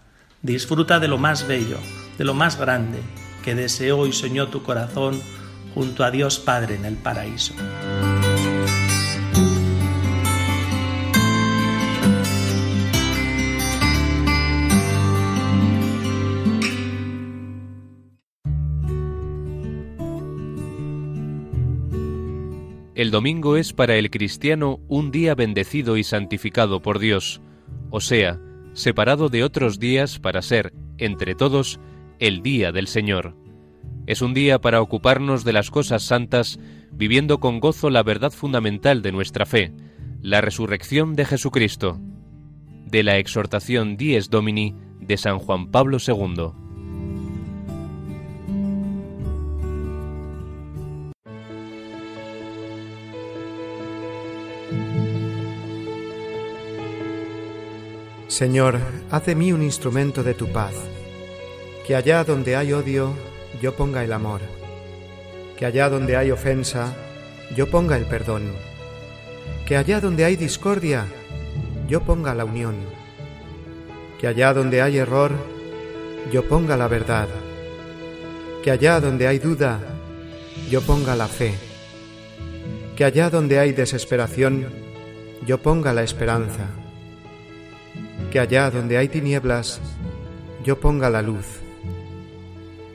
disfruta 0.41 0.99
de 0.99 1.09
lo 1.09 1.19
más 1.19 1.47
bello, 1.47 1.77
de 2.17 2.23
lo 2.23 2.33
más 2.33 2.57
grande 2.57 2.99
que 3.43 3.53
deseó 3.53 4.07
y 4.07 4.13
soñó 4.13 4.47
tu 4.47 4.63
corazón 4.63 5.21
junto 5.75 6.05
a 6.05 6.09
Dios 6.09 6.39
Padre 6.39 6.75
en 6.75 6.85
el 6.85 6.95
paraíso. 6.95 7.53
El 22.95 23.11
domingo 23.11 23.57
es 23.57 23.73
para 23.73 23.97
el 23.97 24.09
cristiano 24.09 24.79
un 24.87 25.11
día 25.11 25.35
bendecido 25.35 25.97
y 25.97 26.05
santificado 26.05 26.81
por 26.81 26.99
Dios, 26.99 27.41
o 27.89 27.99
sea, 27.99 28.39
separado 28.71 29.27
de 29.27 29.43
otros 29.43 29.79
días 29.79 30.17
para 30.17 30.41
ser, 30.41 30.73
entre 30.97 31.35
todos, 31.35 31.81
el 32.19 32.41
día 32.41 32.71
del 32.71 32.87
Señor. 32.87 33.44
Es 34.07 34.21
un 34.21 34.35
día 34.35 34.59
para 34.59 34.81
ocuparnos 34.81 35.43
de 35.43 35.53
las 35.53 35.71
cosas 35.71 36.03
santas, 36.03 36.59
viviendo 36.91 37.39
con 37.39 37.59
gozo 37.59 37.89
la 37.89 38.03
verdad 38.03 38.31
fundamental 38.31 39.01
de 39.01 39.11
nuestra 39.11 39.47
fe, 39.47 39.73
la 40.21 40.41
resurrección 40.41 41.15
de 41.15 41.25
Jesucristo. 41.25 41.99
De 42.85 43.01
la 43.01 43.17
exhortación 43.17 43.97
Dies 43.97 44.29
Domini 44.29 44.75
de 44.99 45.17
San 45.17 45.39
Juan 45.39 45.71
Pablo 45.71 45.97
II. 46.05 46.51
Señor, 58.27 58.79
haz 59.09 59.25
de 59.25 59.33
mí 59.33 59.51
un 59.51 59.63
instrumento 59.63 60.21
de 60.21 60.35
tu 60.35 60.47
paz, 60.51 60.73
que 61.87 61.95
allá 61.95 62.23
donde 62.23 62.55
hay 62.55 62.73
odio, 62.73 63.13
yo 63.61 63.75
ponga 63.75 64.03
el 64.03 64.13
amor, 64.13 64.41
que 65.57 65.65
allá 65.65 65.89
donde 65.89 66.17
hay 66.17 66.31
ofensa, 66.31 66.93
yo 67.55 67.69
ponga 67.69 67.97
el 67.97 68.05
perdón, 68.05 68.43
que 69.65 69.77
allá 69.77 69.99
donde 69.99 70.25
hay 70.25 70.35
discordia, 70.35 71.05
yo 71.87 72.01
ponga 72.01 72.33
la 72.33 72.45
unión, 72.45 72.75
que 74.19 74.27
allá 74.27 74.53
donde 74.53 74.81
hay 74.81 74.97
error, 74.97 75.31
yo 76.31 76.43
ponga 76.47 76.77
la 76.77 76.87
verdad, 76.87 77.27
que 78.63 78.71
allá 78.71 78.99
donde 78.99 79.27
hay 79.27 79.39
duda, 79.39 79.79
yo 80.69 80.81
ponga 80.81 81.15
la 81.15 81.27
fe, 81.27 81.53
que 82.95 83.03
allá 83.03 83.29
donde 83.29 83.59
hay 83.59 83.73
desesperación, 83.73 84.67
yo 85.45 85.61
ponga 85.61 85.93
la 85.93 86.03
esperanza. 86.03 86.67
Que 88.31 88.39
allá 88.39 88.71
donde 88.71 88.97
hay 88.97 89.07
tinieblas, 89.07 89.79
yo 90.63 90.79
ponga 90.79 91.09
la 91.09 91.21
luz, 91.21 91.45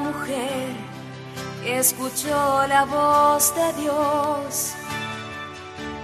mujer 0.00 0.68
que 1.62 1.78
escuchó 1.78 2.66
la 2.68 2.84
voz 2.84 3.54
de 3.54 3.82
Dios 3.82 4.74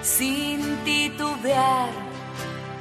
sin 0.03 0.76
titubear. 0.84 1.90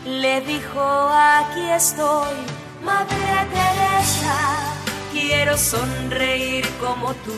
Le 0.06 0.42
dijo, 0.42 0.82
aquí 0.82 1.70
estoy, 1.70 2.36
Madre 2.84 3.48
Teresa, 3.54 4.38
quiero 5.14 5.58
sonreír 5.58 6.68
como 6.82 7.14
tú. 7.26 7.38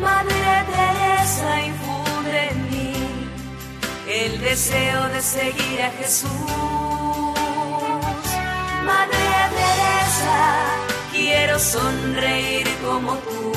Madre 0.00 0.64
Teresa, 0.72 1.62
infunde 1.62 2.48
en 2.50 2.70
mí 2.70 2.94
el 4.08 4.40
deseo 4.40 5.08
de 5.08 5.20
seguir 5.20 5.82
a 5.82 5.90
Jesús. 5.98 6.30
Madre 8.84 9.28
Teresa, 9.58 10.95
quiero 11.46 11.60
sonreír 11.60 12.66
como 12.84 13.14
tú. 13.18 13.52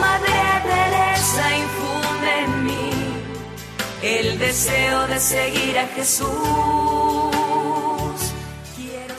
Madre 0.00 0.32
Teresa, 0.64 1.56
infunde 1.56 2.40
en 2.44 2.64
mí 2.64 2.90
el 4.02 4.38
deseo 4.38 5.06
de 5.06 5.20
seguir 5.20 5.78
a 5.78 5.86
Jesús. 5.86 6.28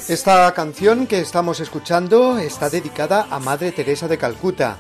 Esta 0.10 0.54
canción 0.54 1.08
que 1.08 1.22
estamos 1.22 1.62
escuchando 1.62 2.38
está 2.38 2.70
dedicada 2.70 3.28
a 3.32 3.40
Madre 3.40 3.72
Teresa 3.72 4.10
de 4.10 4.18
Calcuta, 4.18 4.78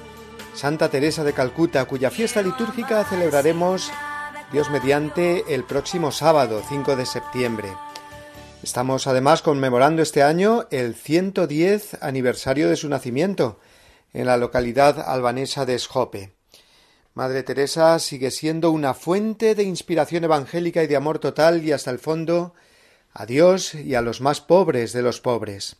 Santa 0.53 0.89
Teresa 0.89 1.23
de 1.23 1.31
Calcuta, 1.31 1.85
cuya 1.85 2.11
fiesta 2.11 2.41
litúrgica 2.41 3.05
celebraremos, 3.05 3.91
Dios 4.51 4.69
mediante, 4.69 5.45
el 5.53 5.63
próximo 5.63 6.11
sábado, 6.11 6.61
5 6.67 6.97
de 6.97 7.05
septiembre. 7.05 7.73
Estamos 8.65 9.05
además 9.05 9.43
conmemorando 9.43 10.01
este 10.01 10.23
año 10.23 10.65
el 10.71 10.95
110 10.95 12.01
aniversario 12.01 12.67
de 12.67 12.75
su 12.75 12.89
nacimiento 12.89 13.59
en 14.11 14.25
la 14.25 14.37
localidad 14.37 15.07
albanesa 15.07 15.67
de 15.67 15.77
Schope. 15.77 16.33
Madre 17.13 17.43
Teresa 17.43 17.99
sigue 17.99 18.31
siendo 18.31 18.71
una 18.71 18.95
fuente 18.95 19.53
de 19.53 19.61
inspiración 19.61 20.23
evangélica 20.23 20.81
y 20.83 20.87
de 20.87 20.95
amor 20.95 21.19
total 21.19 21.63
y 21.63 21.73
hasta 21.73 21.91
el 21.91 21.99
fondo 21.99 22.55
a 23.13 23.27
Dios 23.27 23.75
y 23.75 23.93
a 23.93 24.01
los 24.01 24.19
más 24.19 24.41
pobres 24.41 24.93
de 24.93 25.03
los 25.03 25.21
pobres. 25.21 25.75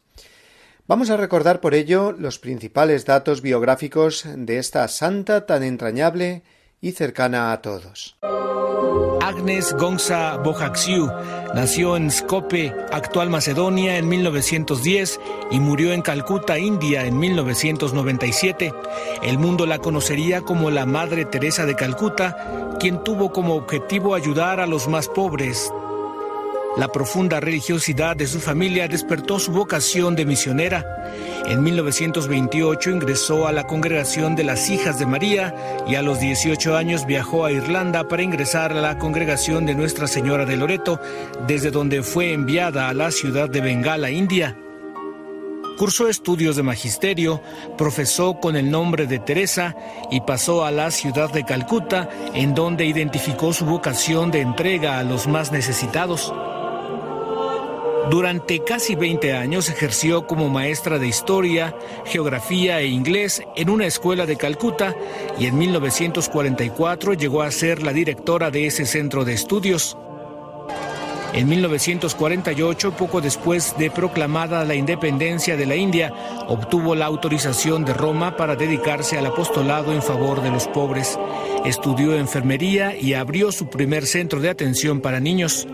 Vamos 0.86 1.10
a 1.10 1.18
recordar 1.18 1.62
por 1.62 1.74
ello 1.74 2.12
los 2.12 2.38
principales 2.38 3.04
datos 3.04 3.42
biográficos 3.42 4.26
de 4.28 4.60
esta 4.60 4.88
santa 4.90 5.48
tan 5.48 5.64
entrañable 5.64 6.44
y 6.82 6.92
cercana 6.92 7.52
a 7.52 7.62
todos. 7.62 8.18
Agnes 9.22 9.74
Gonza 9.74 10.38
Bojaxiu 10.38 11.12
nació 11.54 11.98
en 11.98 12.12
Skopje, 12.12 12.74
actual 12.92 13.30
Macedonia, 13.30 13.98
en 13.98 14.08
1910 14.08 15.20
y 15.52 15.60
murió 15.60 15.94
en 15.94 16.02
Calcuta, 16.02 16.60
India, 16.60 17.06
en 17.06 17.18
1997. 17.18 18.72
El 19.24 19.40
mundo 19.40 19.66
la 19.66 19.80
conocería 19.80 20.42
como 20.42 20.70
la 20.70 20.86
Madre 20.86 21.26
Teresa 21.26 21.66
de 21.66 21.76
Calcuta, 21.76 22.78
quien 22.80 23.04
tuvo 23.04 23.32
como 23.32 23.56
objetivo 23.56 24.16
ayudar 24.16 24.60
a 24.60 24.68
los 24.68 24.88
más 24.88 25.08
pobres, 25.08 25.72
la 26.78 26.90
profunda 26.90 27.40
religiosidad 27.40 28.18
de 28.18 28.28
su 28.28 28.42
familia 28.42 28.88
despertó 28.88 29.40
su 29.40 29.52
vocación 29.54 30.16
de 30.16 30.26
misionera. 30.26 30.84
En 31.46 31.64
1928 31.64 32.92
ingresó 32.92 33.48
a 33.48 33.54
la 33.54 33.66
congregación 33.66 34.36
de 34.36 34.44
las 34.44 34.70
Hijas 34.70 35.00
de 35.00 35.06
María 35.06 35.56
y 35.88 35.96
a 35.96 36.02
los 36.02 36.20
18 36.20 36.76
años 36.76 37.06
viajó 37.06 37.46
a 37.46 37.52
Irlanda 37.52 38.08
para 38.10 38.24
ingresar 38.24 38.74
a 38.74 38.82
la 38.82 38.98
congregación 38.98 39.66
de 39.66 39.76
Nuestra 39.76 40.08
Señora 40.08 40.46
de 40.46 40.58
Loreto, 40.58 41.00
desde 41.48 41.72
donde 41.72 42.04
fue 42.04 42.34
enviada 42.34 42.90
a 42.90 42.94
la 42.94 43.12
ciudad 43.12 43.50
de 43.50 43.62
Bengala, 43.62 44.12
India. 44.12 44.58
Cursó 45.78 46.08
estudios 46.08 46.56
de 46.56 46.64
magisterio, 46.64 47.42
profesó 47.78 48.40
con 48.40 48.56
el 48.56 48.72
nombre 48.72 49.08
de 49.08 49.20
Teresa 49.20 49.76
y 50.10 50.22
pasó 50.22 50.64
a 50.64 50.72
la 50.72 50.90
ciudad 50.90 51.32
de 51.32 51.44
Calcuta, 51.44 52.10
en 52.34 52.56
donde 52.56 52.86
identificó 52.86 53.52
su 53.52 53.66
vocación 53.66 54.32
de 54.32 54.40
entrega 54.40 55.00
a 55.00 55.04
los 55.04 55.28
más 55.28 55.52
necesitados. 55.52 56.34
Durante 58.10 58.64
casi 58.64 58.94
20 58.94 59.34
años 59.34 59.68
ejerció 59.70 60.28
como 60.28 60.48
maestra 60.48 61.00
de 61.00 61.08
historia, 61.08 61.76
geografía 62.06 62.80
e 62.80 62.88
inglés 62.88 63.42
en 63.56 63.70
una 63.70 63.88
escuela 63.88 64.28
de 64.28 64.36
Calcuta 64.38 64.96
y 65.40 65.48
en 65.48 65.58
1944 65.58 67.14
llegó 67.14 67.42
a 67.42 67.50
ser 67.50 67.82
la 67.82 67.94
directora 67.94 68.52
de 68.52 68.68
ese 68.68 68.86
centro 68.86 69.26
de 69.26 69.34
estudios. 69.34 69.98
En 71.34 71.50
1948, 71.50 72.92
poco 72.96 73.22
después 73.22 73.76
de 73.78 73.90
proclamada 73.92 74.64
la 74.64 74.76
independencia 74.76 75.58
de 75.58 75.66
la 75.66 75.76
India, 75.76 76.14
obtuvo 76.48 76.96
la 76.96 77.08
autorización 77.08 77.84
de 77.84 77.94
Roma 77.94 78.38
para 78.38 78.56
dedicarse 78.56 79.18
al 79.18 79.26
apostolado 79.26 79.92
en 79.92 80.02
favor 80.02 80.42
de 80.42 80.52
los 80.52 80.68
pobres. 80.68 81.20
Estudió 81.66 82.16
enfermería 82.16 82.96
y 82.96 83.16
abrió 83.16 83.52
su 83.52 83.68
primer 83.68 84.06
centro 84.06 84.40
de 84.40 84.50
atención 84.50 85.02
para 85.02 85.20
niños. 85.20 85.68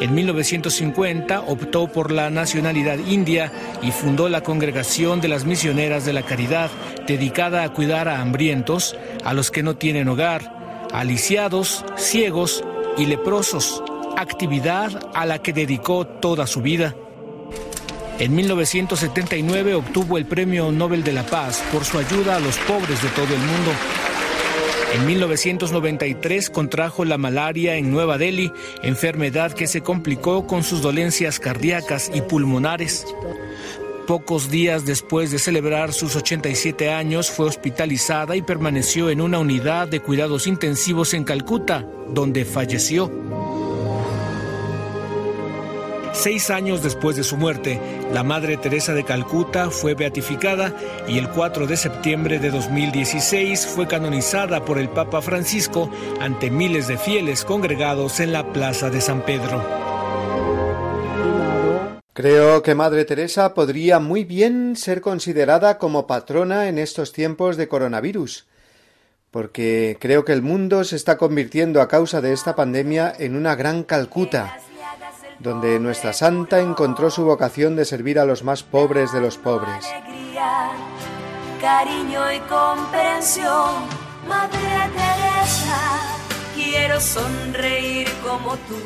En 0.00 0.14
1950 0.14 1.42
optó 1.42 1.86
por 1.86 2.10
la 2.10 2.30
nacionalidad 2.30 2.98
india 3.06 3.52
y 3.82 3.90
fundó 3.90 4.30
la 4.30 4.40
Congregación 4.40 5.20
de 5.20 5.28
las 5.28 5.44
Misioneras 5.44 6.06
de 6.06 6.14
la 6.14 6.22
Caridad, 6.22 6.70
dedicada 7.06 7.64
a 7.64 7.72
cuidar 7.74 8.08
a 8.08 8.22
hambrientos, 8.22 8.96
a 9.24 9.34
los 9.34 9.50
que 9.50 9.62
no 9.62 9.76
tienen 9.76 10.08
hogar, 10.08 10.88
a 10.90 11.04
lisiados, 11.04 11.84
ciegos 11.98 12.64
y 12.96 13.04
leprosos, 13.04 13.82
actividad 14.16 15.10
a 15.14 15.26
la 15.26 15.40
que 15.40 15.52
dedicó 15.52 16.06
toda 16.06 16.46
su 16.46 16.62
vida. 16.62 16.96
En 18.18 18.34
1979 18.34 19.74
obtuvo 19.74 20.16
el 20.16 20.24
Premio 20.24 20.72
Nobel 20.72 21.04
de 21.04 21.12
la 21.12 21.24
Paz 21.24 21.62
por 21.70 21.84
su 21.84 21.98
ayuda 21.98 22.36
a 22.36 22.40
los 22.40 22.56
pobres 22.58 23.02
de 23.02 23.08
todo 23.10 23.34
el 23.34 23.40
mundo. 23.40 23.70
En 24.92 25.06
1993 25.06 26.50
contrajo 26.50 27.04
la 27.04 27.16
malaria 27.16 27.76
en 27.76 27.92
Nueva 27.92 28.18
Delhi, 28.18 28.52
enfermedad 28.82 29.52
que 29.52 29.68
se 29.68 29.82
complicó 29.82 30.48
con 30.48 30.64
sus 30.64 30.82
dolencias 30.82 31.38
cardíacas 31.38 32.10
y 32.12 32.22
pulmonares. 32.22 33.06
Pocos 34.08 34.50
días 34.50 34.86
después 34.86 35.30
de 35.30 35.38
celebrar 35.38 35.92
sus 35.92 36.16
87 36.16 36.90
años 36.90 37.30
fue 37.30 37.46
hospitalizada 37.46 38.34
y 38.34 38.42
permaneció 38.42 39.10
en 39.10 39.20
una 39.20 39.38
unidad 39.38 39.86
de 39.86 40.00
cuidados 40.00 40.48
intensivos 40.48 41.14
en 41.14 41.22
Calcuta, 41.22 41.86
donde 42.08 42.44
falleció. 42.44 43.39
Seis 46.22 46.50
años 46.50 46.82
después 46.82 47.16
de 47.16 47.24
su 47.24 47.38
muerte, 47.38 47.80
la 48.12 48.22
Madre 48.22 48.58
Teresa 48.58 48.92
de 48.92 49.04
Calcuta 49.04 49.70
fue 49.70 49.94
beatificada 49.94 50.76
y 51.08 51.16
el 51.16 51.30
4 51.30 51.66
de 51.66 51.78
septiembre 51.78 52.38
de 52.38 52.50
2016 52.50 53.66
fue 53.66 53.88
canonizada 53.88 54.62
por 54.66 54.78
el 54.78 54.90
Papa 54.90 55.22
Francisco 55.22 55.90
ante 56.20 56.50
miles 56.50 56.88
de 56.88 56.98
fieles 56.98 57.46
congregados 57.46 58.20
en 58.20 58.32
la 58.32 58.52
Plaza 58.52 58.90
de 58.90 59.00
San 59.00 59.22
Pedro. 59.24 59.64
Creo 62.12 62.62
que 62.62 62.74
Madre 62.74 63.06
Teresa 63.06 63.54
podría 63.54 63.98
muy 63.98 64.24
bien 64.24 64.76
ser 64.76 65.00
considerada 65.00 65.78
como 65.78 66.06
patrona 66.06 66.68
en 66.68 66.78
estos 66.78 67.14
tiempos 67.14 67.56
de 67.56 67.66
coronavirus, 67.66 68.46
porque 69.30 69.96
creo 69.98 70.26
que 70.26 70.34
el 70.34 70.42
mundo 70.42 70.84
se 70.84 70.96
está 70.96 71.16
convirtiendo 71.16 71.80
a 71.80 71.88
causa 71.88 72.20
de 72.20 72.34
esta 72.34 72.54
pandemia 72.54 73.10
en 73.18 73.36
una 73.36 73.54
gran 73.54 73.84
Calcuta 73.84 74.58
donde 75.40 75.78
nuestra 75.80 76.12
santa 76.12 76.60
encontró 76.60 77.10
su 77.10 77.24
vocación 77.24 77.74
de 77.74 77.84
servir 77.84 78.18
a 78.18 78.24
los 78.24 78.44
más 78.44 78.62
pobres 78.62 79.12
de 79.12 79.20
los 79.20 79.36
pobres. 79.38 79.86
cariño 81.60 82.32
y 82.32 82.38
comprensión, 82.40 83.86
Madre 84.28 84.58
Teresa, 84.94 86.00
quiero 86.54 87.00
sonreír 87.00 88.08
como 88.22 88.56
tú. 88.56 88.78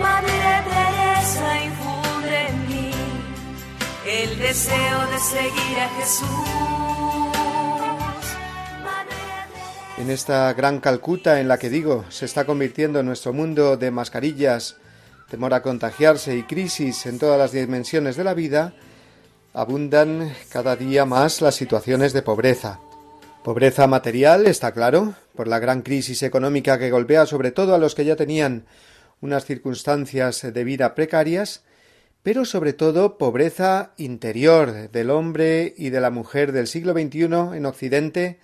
Madre 0.00 0.64
Teresa, 0.64 1.64
infunde 1.64 2.48
en 2.48 2.68
mí 2.68 2.90
el 4.06 4.38
deseo 4.38 5.06
de 5.10 5.18
seguir 5.18 5.78
a 5.80 5.88
Jesús. 6.00 6.67
En 9.98 10.10
esta 10.10 10.52
gran 10.52 10.80
Calcuta 10.80 11.40
en 11.40 11.48
la 11.48 11.58
que 11.58 11.70
digo 11.70 12.04
se 12.08 12.24
está 12.24 12.44
convirtiendo 12.44 13.02
nuestro 13.02 13.32
mundo 13.32 13.76
de 13.76 13.90
mascarillas, 13.90 14.76
temor 15.28 15.54
a 15.54 15.62
contagiarse 15.62 16.36
y 16.36 16.44
crisis 16.44 17.06
en 17.06 17.18
todas 17.18 17.38
las 17.38 17.52
dimensiones 17.52 18.16
de 18.16 18.24
la 18.24 18.34
vida, 18.34 18.74
abundan 19.52 20.32
cada 20.50 20.76
día 20.76 21.04
más 21.04 21.40
las 21.40 21.56
situaciones 21.56 22.12
de 22.12 22.22
pobreza. 22.22 22.80
Pobreza 23.42 23.86
material, 23.86 24.46
está 24.46 24.72
claro, 24.72 25.14
por 25.34 25.48
la 25.48 25.58
gran 25.58 25.82
crisis 25.82 26.22
económica 26.22 26.78
que 26.78 26.90
golpea 26.90 27.26
sobre 27.26 27.50
todo 27.50 27.74
a 27.74 27.78
los 27.78 27.94
que 27.94 28.04
ya 28.04 28.14
tenían 28.14 28.66
unas 29.20 29.44
circunstancias 29.44 30.42
de 30.42 30.64
vida 30.64 30.94
precarias, 30.94 31.64
pero 32.22 32.44
sobre 32.44 32.72
todo 32.72 33.18
pobreza 33.18 33.92
interior 33.96 34.90
del 34.90 35.10
hombre 35.10 35.74
y 35.76 35.90
de 35.90 36.00
la 36.00 36.10
mujer 36.10 36.52
del 36.52 36.68
siglo 36.68 36.92
XXI 36.92 37.56
en 37.56 37.66
Occidente, 37.66 38.38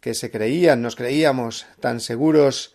que 0.00 0.14
se 0.14 0.30
creían, 0.30 0.82
nos 0.82 0.96
creíamos, 0.96 1.66
tan 1.80 2.00
seguros 2.00 2.74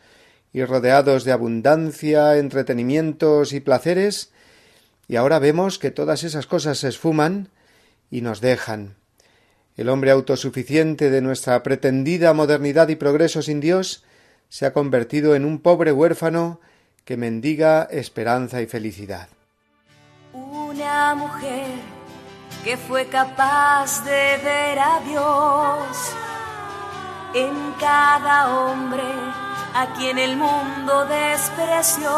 y 0.52 0.64
rodeados 0.64 1.24
de 1.24 1.32
abundancia, 1.32 2.38
entretenimientos 2.38 3.54
y 3.54 3.60
placeres, 3.60 4.32
y 5.08 5.16
ahora 5.16 5.40
vemos 5.40 5.80
que 5.80 5.92
todas 5.92 6.24
esas 6.24 6.48
cosas 6.48 6.78
se 6.78 6.90
esfuman 6.90 7.50
y 8.10 8.22
nos 8.22 8.42
dejan. 8.42 8.96
El 9.76 9.90
hombre 9.90 10.12
autosuficiente 10.12 11.10
de 11.10 11.22
nuestra 11.22 11.64
pretendida 11.64 12.34
modernidad 12.34 12.90
y 12.90 12.96
progreso 12.96 13.42
sin 13.42 13.60
Dios 13.60 14.04
se 14.50 14.68
ha 14.68 14.74
convertido 14.74 15.36
en 15.36 15.46
un 15.46 15.60
pobre 15.60 15.92
huérfano 15.92 16.60
que 17.06 17.18
mendiga 17.18 17.88
esperanza 17.90 18.62
y 18.62 18.68
felicidad. 18.68 19.30
Una 20.32 21.16
mujer 21.16 21.68
que 22.64 22.78
fue 22.78 23.08
capaz 23.08 24.06
de 24.06 24.38
ver 24.44 24.80
a 24.80 25.02
Dios 25.06 26.16
en 27.34 27.74
cada 27.80 28.56
hombre 28.58 29.04
a 29.74 29.94
quien 29.98 30.18
el 30.20 30.38
mundo 30.38 31.06
despreció. 31.06 32.10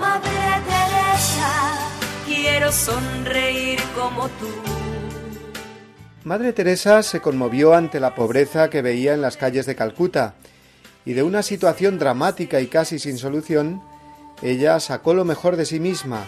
Madre 0.00 0.30
Teresa, 0.66 1.78
quiero 2.26 2.72
sonreír 2.72 3.78
como 3.94 4.28
tú. 4.28 4.48
Madre 6.24 6.52
Teresa 6.52 7.02
se 7.02 7.20
conmovió 7.20 7.74
ante 7.74 8.00
la 8.00 8.14
pobreza 8.14 8.70
que 8.70 8.82
veía 8.82 9.14
en 9.14 9.22
las 9.22 9.36
calles 9.36 9.66
de 9.66 9.76
Calcuta 9.76 10.34
y 11.04 11.14
de 11.14 11.22
una 11.22 11.42
situación 11.42 11.98
dramática 11.98 12.60
y 12.60 12.66
casi 12.66 12.98
sin 12.98 13.18
solución, 13.18 13.82
ella 14.42 14.78
sacó 14.78 15.14
lo 15.14 15.24
mejor 15.24 15.56
de 15.56 15.64
sí 15.64 15.80
misma, 15.80 16.24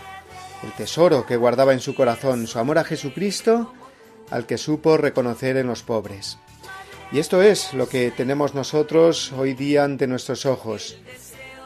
el 0.62 0.73
tesoro 0.73 1.27
que 1.27 1.37
guardaba 1.37 1.73
en 1.73 1.81
su 1.81 1.95
corazón, 1.95 2.47
su 2.47 2.59
amor 2.59 2.79
a 2.79 2.85
Jesucristo, 2.85 3.73
al 4.31 4.47
que 4.47 4.59
supo 4.59 4.97
reconocer 4.97 5.57
en 5.57 5.66
los 5.66 5.83
pobres. 5.83 6.39
Y 7.12 7.18
esto 7.18 7.42
es 7.42 7.74
lo 7.74 7.88
que 7.88 8.12
tenemos 8.12 8.54
nosotros 8.54 9.32
hoy 9.32 9.54
día 9.54 9.82
ante 9.82 10.06
nuestros 10.06 10.46
ojos. 10.46 10.96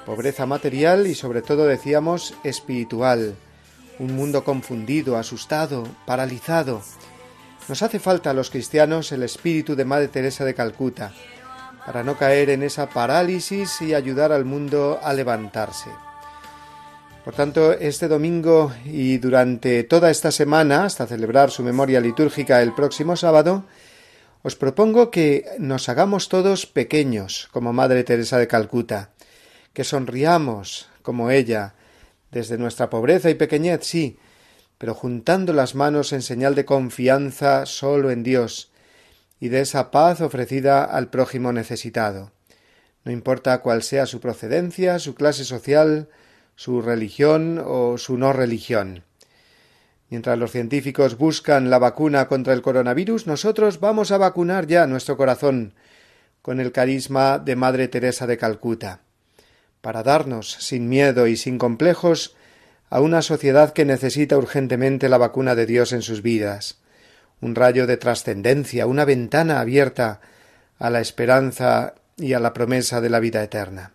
Pobreza 0.07 0.47
material 0.47 1.07
y 1.07 1.15
sobre 1.15 1.43
todo 1.43 1.67
decíamos 1.67 2.33
espiritual. 2.45 3.35
Un 3.99 4.17
mundo 4.17 4.43
confundido, 4.43 5.19
asustado, 5.19 5.87
paralizado. 6.07 6.81
Nos 7.69 7.83
hace 7.83 7.99
falta 7.99 8.31
a 8.31 8.35
los 8.35 8.49
cristianos 8.49 9.13
el 9.13 9.23
espíritu 9.23 9.77
de 9.77 9.85
Madre 9.85 10.09
Teresa 10.09 10.47
de 10.47 10.55
Calcuta, 10.55 11.13
para 11.85 12.03
no 12.03 12.17
caer 12.17 12.49
en 12.49 12.63
esa 12.63 12.89
parálisis 12.89 13.83
y 13.83 13.93
ayudar 13.93 14.33
al 14.33 14.47
mundo 14.47 14.99
a 15.03 15.13
levantarse. 15.13 15.91
Por 17.23 17.35
tanto, 17.35 17.73
este 17.73 18.09
domingo 18.09 18.73
y 18.85 19.19
durante 19.19 19.85
toda 19.85 20.11
esta 20.11 20.31
semana, 20.31 20.85
hasta 20.85 21.07
celebrar 21.07 21.51
su 21.51 21.63
memoria 21.63 22.01
litúrgica 22.01 22.63
el 22.63 22.75
próximo 22.75 23.17
sábado, 23.17 23.65
os 24.45 24.61
propongo 24.61 25.11
que 25.11 25.49
nos 25.57 25.89
hagamos 25.89 26.29
todos 26.29 26.67
pequeños, 26.69 27.49
como 27.51 27.73
Madre 27.73 28.05
Teresa 28.05 28.37
de 28.37 28.47
Calcuta, 28.47 29.09
que 29.73 29.85
sonriamos, 29.85 30.93
como 31.01 31.31
ella, 31.31 31.73
desde 32.31 32.59
nuestra 32.59 32.91
pobreza 32.91 33.31
y 33.31 33.35
pequeñez, 33.35 33.87
sí, 33.89 34.19
pero 34.77 34.93
juntando 34.93 35.55
las 35.55 35.75
manos 35.75 36.13
en 36.13 36.21
señal 36.21 36.55
de 36.55 36.67
confianza 36.67 37.65
solo 37.65 38.11
en 38.11 38.23
Dios 38.23 38.71
y 39.41 39.49
de 39.49 39.63
esa 39.63 39.91
paz 39.91 40.21
ofrecida 40.21 40.85
al 40.85 41.09
prójimo 41.09 41.51
necesitado. 41.55 42.31
No 43.03 43.13
importa 43.13 43.63
cuál 43.63 43.83
sea 43.83 44.05
su 44.05 44.21
procedencia, 44.21 44.99
su 44.99 45.15
clase 45.15 45.47
social, 45.47 46.11
su 46.55 46.83
religión 46.83 47.63
o 47.65 47.97
su 47.97 48.19
no 48.19 48.35
religión. 48.35 49.05
Mientras 50.15 50.39
los 50.39 50.53
científicos 50.53 51.19
buscan 51.19 51.71
la 51.71 51.81
vacuna 51.81 52.29
contra 52.29 52.53
el 52.53 52.63
coronavirus, 52.63 53.27
nosotros 53.27 53.81
vamos 53.81 54.13
a 54.13 54.17
vacunar 54.17 54.69
ya 54.69 54.87
nuestro 54.87 55.17
corazón 55.17 55.75
con 56.41 56.61
el 56.61 56.71
carisma 56.71 57.41
de 57.41 57.57
Madre 57.57 57.89
Teresa 57.89 58.25
de 58.29 58.39
Calcuta, 58.39 59.01
para 59.81 60.05
darnos, 60.05 60.53
sin 60.53 60.89
miedo 60.89 61.27
y 61.27 61.37
sin 61.37 61.59
complejos, 61.59 62.37
a 62.91 63.01
una 63.01 63.23
sociedad 63.23 63.73
que 63.73 63.85
necesita 63.85 64.39
urgentemente 64.39 65.09
la 65.09 65.19
vacuna 65.19 65.57
de 65.57 65.67
Dios 65.67 65.93
en 65.93 66.03
sus 66.03 66.23
vidas, 66.23 66.79
un 67.41 67.57
rayo 67.57 67.89
de 67.89 67.97
trascendencia, 67.97 68.87
una 68.87 69.05
ventana 69.05 69.59
abierta 69.59 70.21
a 70.79 70.91
la 70.91 71.01
esperanza 71.01 71.97
y 72.17 72.35
a 72.35 72.39
la 72.39 72.53
promesa 72.53 73.01
de 73.01 73.11
la 73.11 73.19
vida 73.19 73.43
eterna. 73.43 73.91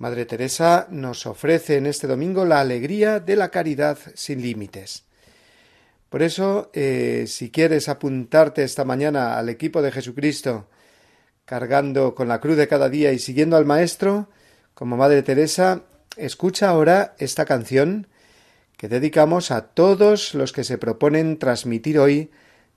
Madre 0.00 0.24
Teresa 0.24 0.86
nos 0.90 1.26
ofrece 1.26 1.76
en 1.76 1.84
este 1.84 2.06
domingo 2.06 2.46
la 2.46 2.60
alegría 2.60 3.20
de 3.20 3.36
la 3.36 3.50
caridad 3.50 3.98
sin 4.14 4.40
límites. 4.40 5.04
Por 6.08 6.22
eso, 6.22 6.70
eh, 6.72 7.26
si 7.28 7.50
quieres 7.50 7.90
apuntarte 7.90 8.64
esta 8.64 8.86
mañana 8.86 9.38
al 9.38 9.50
equipo 9.50 9.82
de 9.82 9.92
Jesucristo, 9.92 10.70
cargando 11.44 12.14
con 12.14 12.28
la 12.28 12.40
cruz 12.40 12.56
de 12.56 12.66
cada 12.66 12.88
día 12.88 13.12
y 13.12 13.18
siguiendo 13.18 13.58
al 13.58 13.66
Maestro, 13.66 14.30
como 14.72 14.96
Madre 14.96 15.22
Teresa, 15.22 15.82
escucha 16.16 16.70
ahora 16.70 17.14
esta 17.18 17.44
canción 17.44 18.06
que 18.78 18.88
dedicamos 18.88 19.50
a 19.50 19.66
todos 19.66 20.32
los 20.32 20.54
que 20.54 20.64
se 20.64 20.78
proponen 20.78 21.38
transmitir 21.38 21.98
hoy 21.98 22.30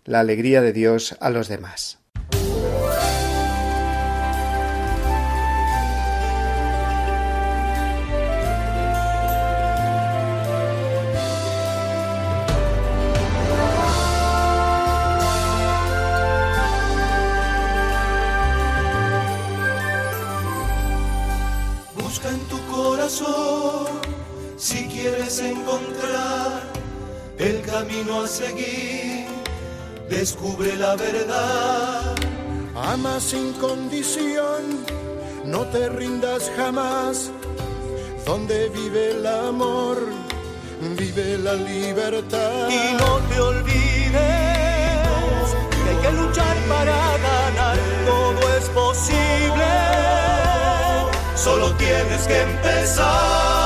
la 0.04 0.20
alegría 0.20 0.62
de 0.62 0.74
Dios 0.74 1.16
a 1.22 1.30
los 1.30 1.48
demás. 1.48 2.03
Camino 28.04 28.24
a 28.24 28.28
seguir, 28.28 29.26
descubre 30.10 30.76
la 30.76 30.96
verdad. 30.96 32.16
Ama 32.76 33.20
sin 33.20 33.54
condición, 33.54 34.86
no 35.46 35.62
te 35.68 35.90
rindas 35.90 36.52
jamás. 36.56 37.32
Donde 38.26 38.70
vive 38.70 39.12
el 39.12 39.28
amor, 39.28 39.98
vive 40.98 41.38
la 41.38 41.54
libertad. 41.54 42.70
Y 42.70 42.94
no 42.94 43.18
te 43.30 43.40
olvides 43.40 44.12
que 45.72 45.90
hay 45.90 45.98
que 46.02 46.12
luchar 46.12 46.58
para 46.70 47.18
ganar. 47.18 47.78
Todo 48.06 48.58
es 48.58 48.70
posible, 48.70 49.72
solo 51.36 51.74
tienes 51.76 52.28
que 52.28 52.42
empezar. 52.42 53.63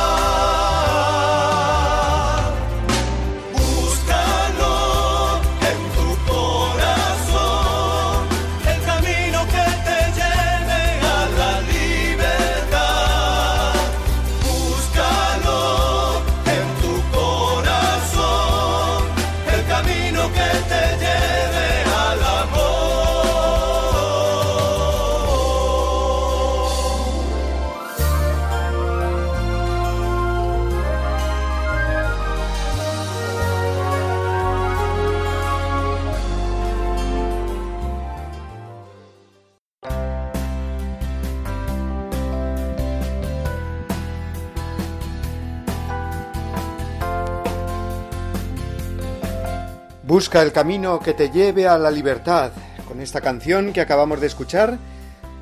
Busca 50.18 50.42
el 50.42 50.52
camino 50.52 51.00
que 51.00 51.14
te 51.14 51.30
lleve 51.30 51.68
a 51.68 51.78
la 51.78 51.92
libertad. 51.92 52.52
Con 52.88 53.02
esta 53.02 53.22
canción 53.22 53.72
que 53.72 53.82
acabamos 53.82 54.20
de 54.20 54.26
escuchar, 54.26 54.80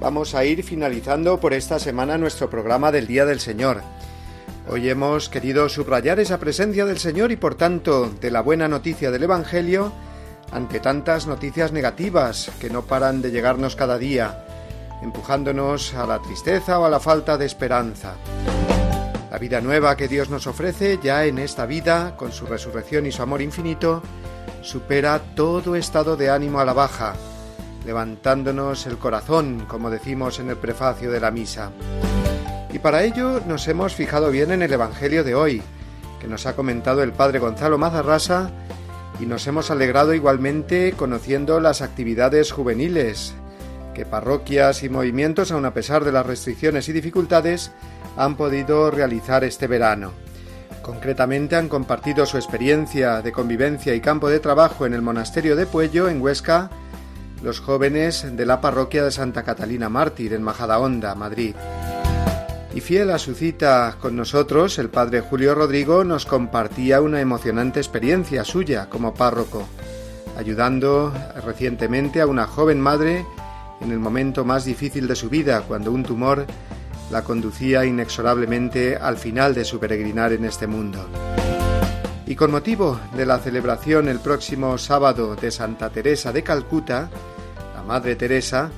vamos 0.02 0.36
a 0.36 0.44
ir 0.44 0.66
finalizando 0.66 1.40
por 1.40 1.54
esta 1.54 1.80
semana 1.80 2.18
nuestro 2.18 2.50
programa 2.50 2.92
del 2.92 3.08
Día 3.08 3.26
del 3.26 3.40
Señor. 3.40 3.82
Hoy 4.68 4.90
hemos 4.90 5.30
querido 5.30 5.70
subrayar 5.70 6.20
esa 6.20 6.40
presencia 6.40 6.84
del 6.84 6.98
Señor 6.98 7.32
y 7.32 7.38
por 7.38 7.56
tanto 7.56 8.10
de 8.20 8.30
la 8.30 8.42
buena 8.42 8.68
noticia 8.68 9.12
del 9.12 9.24
Evangelio 9.24 9.94
ante 10.52 10.82
tantas 10.82 11.26
noticias 11.26 11.72
negativas 11.72 12.52
que 12.60 12.70
no 12.70 12.82
paran 12.82 13.22
de 13.22 13.32
llegarnos 13.32 13.78
cada 13.78 13.98
día, 13.98 14.46
empujándonos 15.02 15.94
a 15.94 16.06
la 16.06 16.22
tristeza 16.22 16.80
o 16.80 16.86
a 16.86 16.90
la 16.90 17.00
falta 17.00 17.38
de 17.38 17.46
esperanza. 17.46 18.16
La 19.32 19.38
vida 19.38 19.62
nueva 19.62 19.96
que 19.96 20.10
Dios 20.10 20.30
nos 20.30 20.48
ofrece 20.48 21.00
ya 21.02 21.24
en 21.24 21.40
esta 21.40 21.66
vida, 21.66 22.18
con 22.18 22.34
su 22.34 22.46
resurrección 22.46 23.06
y 23.06 23.14
su 23.14 23.22
amor 23.22 23.42
infinito, 23.42 24.04
supera 24.66 25.20
todo 25.36 25.76
estado 25.76 26.18
de 26.18 26.32
ánimo 26.32 26.60
a 26.60 26.66
la 26.66 26.74
baja, 26.74 27.14
levantándonos 27.86 28.88
el 28.88 28.98
corazón, 28.98 29.66
como 29.68 29.92
decimos 29.92 30.40
en 30.40 30.50
el 30.50 30.58
prefacio 30.58 31.12
de 31.12 31.20
la 31.20 31.30
misa. 31.30 31.72
Y 32.74 32.80
para 32.80 33.04
ello 33.04 33.42
nos 33.46 33.68
hemos 33.68 33.94
fijado 33.94 34.32
bien 34.32 34.52
en 34.52 34.64
el 34.64 34.74
Evangelio 34.74 35.24
de 35.24 35.36
hoy, 35.36 35.62
que 36.20 36.28
nos 36.28 36.48
ha 36.48 36.56
comentado 36.56 37.04
el 37.04 37.14
Padre 37.14 37.38
Gonzalo 37.38 37.78
Mazarrasa, 37.78 38.50
y 39.20 39.28
nos 39.28 39.46
hemos 39.46 39.70
alegrado 39.70 40.14
igualmente 40.16 40.94
conociendo 40.98 41.60
las 41.60 41.82
actividades 41.82 42.52
juveniles 42.52 43.36
que 43.94 44.06
parroquias 44.06 44.84
y 44.84 44.90
movimientos, 44.90 45.52
aun 45.52 45.66
a 45.66 45.74
pesar 45.74 46.04
de 46.04 46.12
las 46.12 46.26
restricciones 46.26 46.90
y 46.90 46.92
dificultades, 46.92 47.72
han 48.18 48.36
podido 48.36 48.92
realizar 48.92 49.44
este 49.44 49.68
verano. 49.68 50.25
Concretamente 50.86 51.56
han 51.56 51.68
compartido 51.68 52.28
su 52.28 52.38
experiencia 52.38 53.24
de 53.24 53.32
convivencia 53.32 53.96
y 53.96 54.02
campo 54.02 54.30
de 54.30 54.40
trabajo 54.40 54.86
en 54.86 54.94
el 54.94 55.02
monasterio 55.02 55.56
de 55.56 55.66
Puello, 55.66 56.10
en 56.10 56.22
Huesca, 56.22 56.70
los 57.42 57.60
jóvenes 57.60 58.38
de 58.38 58.46
la 58.46 58.62
parroquia 58.62 59.04
de 59.04 59.10
Santa 59.10 59.42
Catalina 59.42 59.90
Mártir 59.90 60.34
en 60.34 60.44
Majadahonda, 60.44 61.16
Madrid. 61.16 61.56
Y 62.76 62.82
fiel 62.82 63.10
a 63.10 63.18
su 63.18 63.34
cita 63.34 63.98
con 64.00 64.16
nosotros, 64.16 64.78
el 64.78 64.90
padre 64.90 65.22
Julio 65.22 65.56
Rodrigo 65.56 66.04
nos 66.04 66.28
compartía 66.28 67.02
una 67.02 67.20
emocionante 67.20 67.80
experiencia 67.80 68.44
suya 68.44 68.88
como 68.88 69.16
párroco, 69.16 69.68
ayudando 70.38 71.12
recientemente 71.44 72.22
a 72.22 72.28
una 72.28 72.46
joven 72.46 72.80
madre 72.80 73.26
en 73.82 73.92
el 73.92 73.98
momento 73.98 74.46
más 74.46 74.66
difícil 74.66 75.08
de 75.08 75.16
su 75.16 75.32
vida, 75.32 75.64
cuando 75.68 75.92
un 75.92 76.04
tumor 76.04 76.46
la 77.12 77.24
conducía 77.24 77.86
inexorablemente 77.86 78.98
al 78.98 79.18
final 79.18 79.54
de 79.54 79.66
su 79.66 79.80
peregrinar 79.80 80.34
en 80.34 80.46
este 80.46 80.68
mundo. 80.68 81.06
Y 82.28 82.36
con 82.36 82.52
motivo 82.52 83.00
de 83.16 83.26
la 83.26 83.38
celebración 83.40 84.08
el 84.10 84.20
próximo 84.20 84.78
sábado 84.78 85.36
de 85.36 85.52
Santa 85.52 85.90
Teresa 85.90 86.32
de 86.32 86.44
Calcuta, 86.44 87.10
la 87.76 87.84
Madre 87.84 88.16
Teresa, 88.16 88.72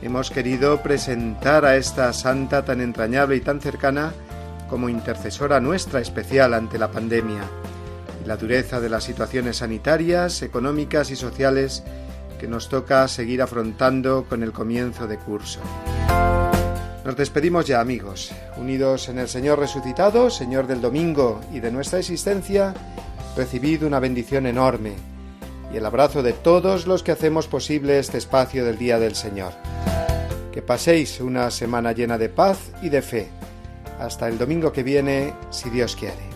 hemos 0.00 0.30
querido 0.30 0.82
presentar 0.82 1.64
a 1.66 1.76
esta 1.76 2.12
santa 2.12 2.64
tan 2.64 2.80
entrañable 2.80 3.36
y 3.36 3.40
tan 3.40 3.60
cercana 3.60 4.12
como 4.68 4.88
intercesora 4.88 5.60
nuestra 5.60 6.00
especial 6.00 6.54
ante 6.54 6.78
la 6.78 6.90
pandemia 6.90 7.42
y 8.24 8.26
la 8.26 8.36
dureza 8.36 8.80
de 8.80 8.88
las 8.88 9.04
situaciones 9.04 9.58
sanitarias, 9.58 10.42
económicas 10.42 11.10
y 11.10 11.16
sociales 11.16 11.84
que 12.40 12.48
nos 12.48 12.68
toca 12.68 13.06
seguir 13.08 13.42
afrontando 13.42 14.24
con 14.28 14.42
el 14.42 14.52
comienzo 14.52 15.06
de 15.06 15.18
curso. 15.18 15.60
Nos 17.06 17.14
despedimos 17.14 17.64
ya 17.66 17.80
amigos, 17.80 18.32
unidos 18.56 19.08
en 19.08 19.20
el 19.20 19.28
Señor 19.28 19.60
resucitado, 19.60 20.28
Señor 20.28 20.66
del 20.66 20.80
domingo 20.80 21.40
y 21.52 21.60
de 21.60 21.70
nuestra 21.70 22.00
existencia, 22.00 22.74
recibid 23.36 23.84
una 23.84 24.00
bendición 24.00 24.44
enorme 24.44 24.94
y 25.72 25.76
el 25.76 25.86
abrazo 25.86 26.24
de 26.24 26.32
todos 26.32 26.88
los 26.88 27.04
que 27.04 27.12
hacemos 27.12 27.46
posible 27.46 28.00
este 28.00 28.18
espacio 28.18 28.64
del 28.64 28.76
Día 28.76 28.98
del 28.98 29.14
Señor. 29.14 29.52
Que 30.50 30.62
paséis 30.62 31.20
una 31.20 31.52
semana 31.52 31.92
llena 31.92 32.18
de 32.18 32.28
paz 32.28 32.72
y 32.82 32.88
de 32.88 33.02
fe. 33.02 33.28
Hasta 34.00 34.26
el 34.26 34.36
domingo 34.36 34.72
que 34.72 34.82
viene, 34.82 35.32
si 35.50 35.70
Dios 35.70 35.94
quiere. 35.94 36.35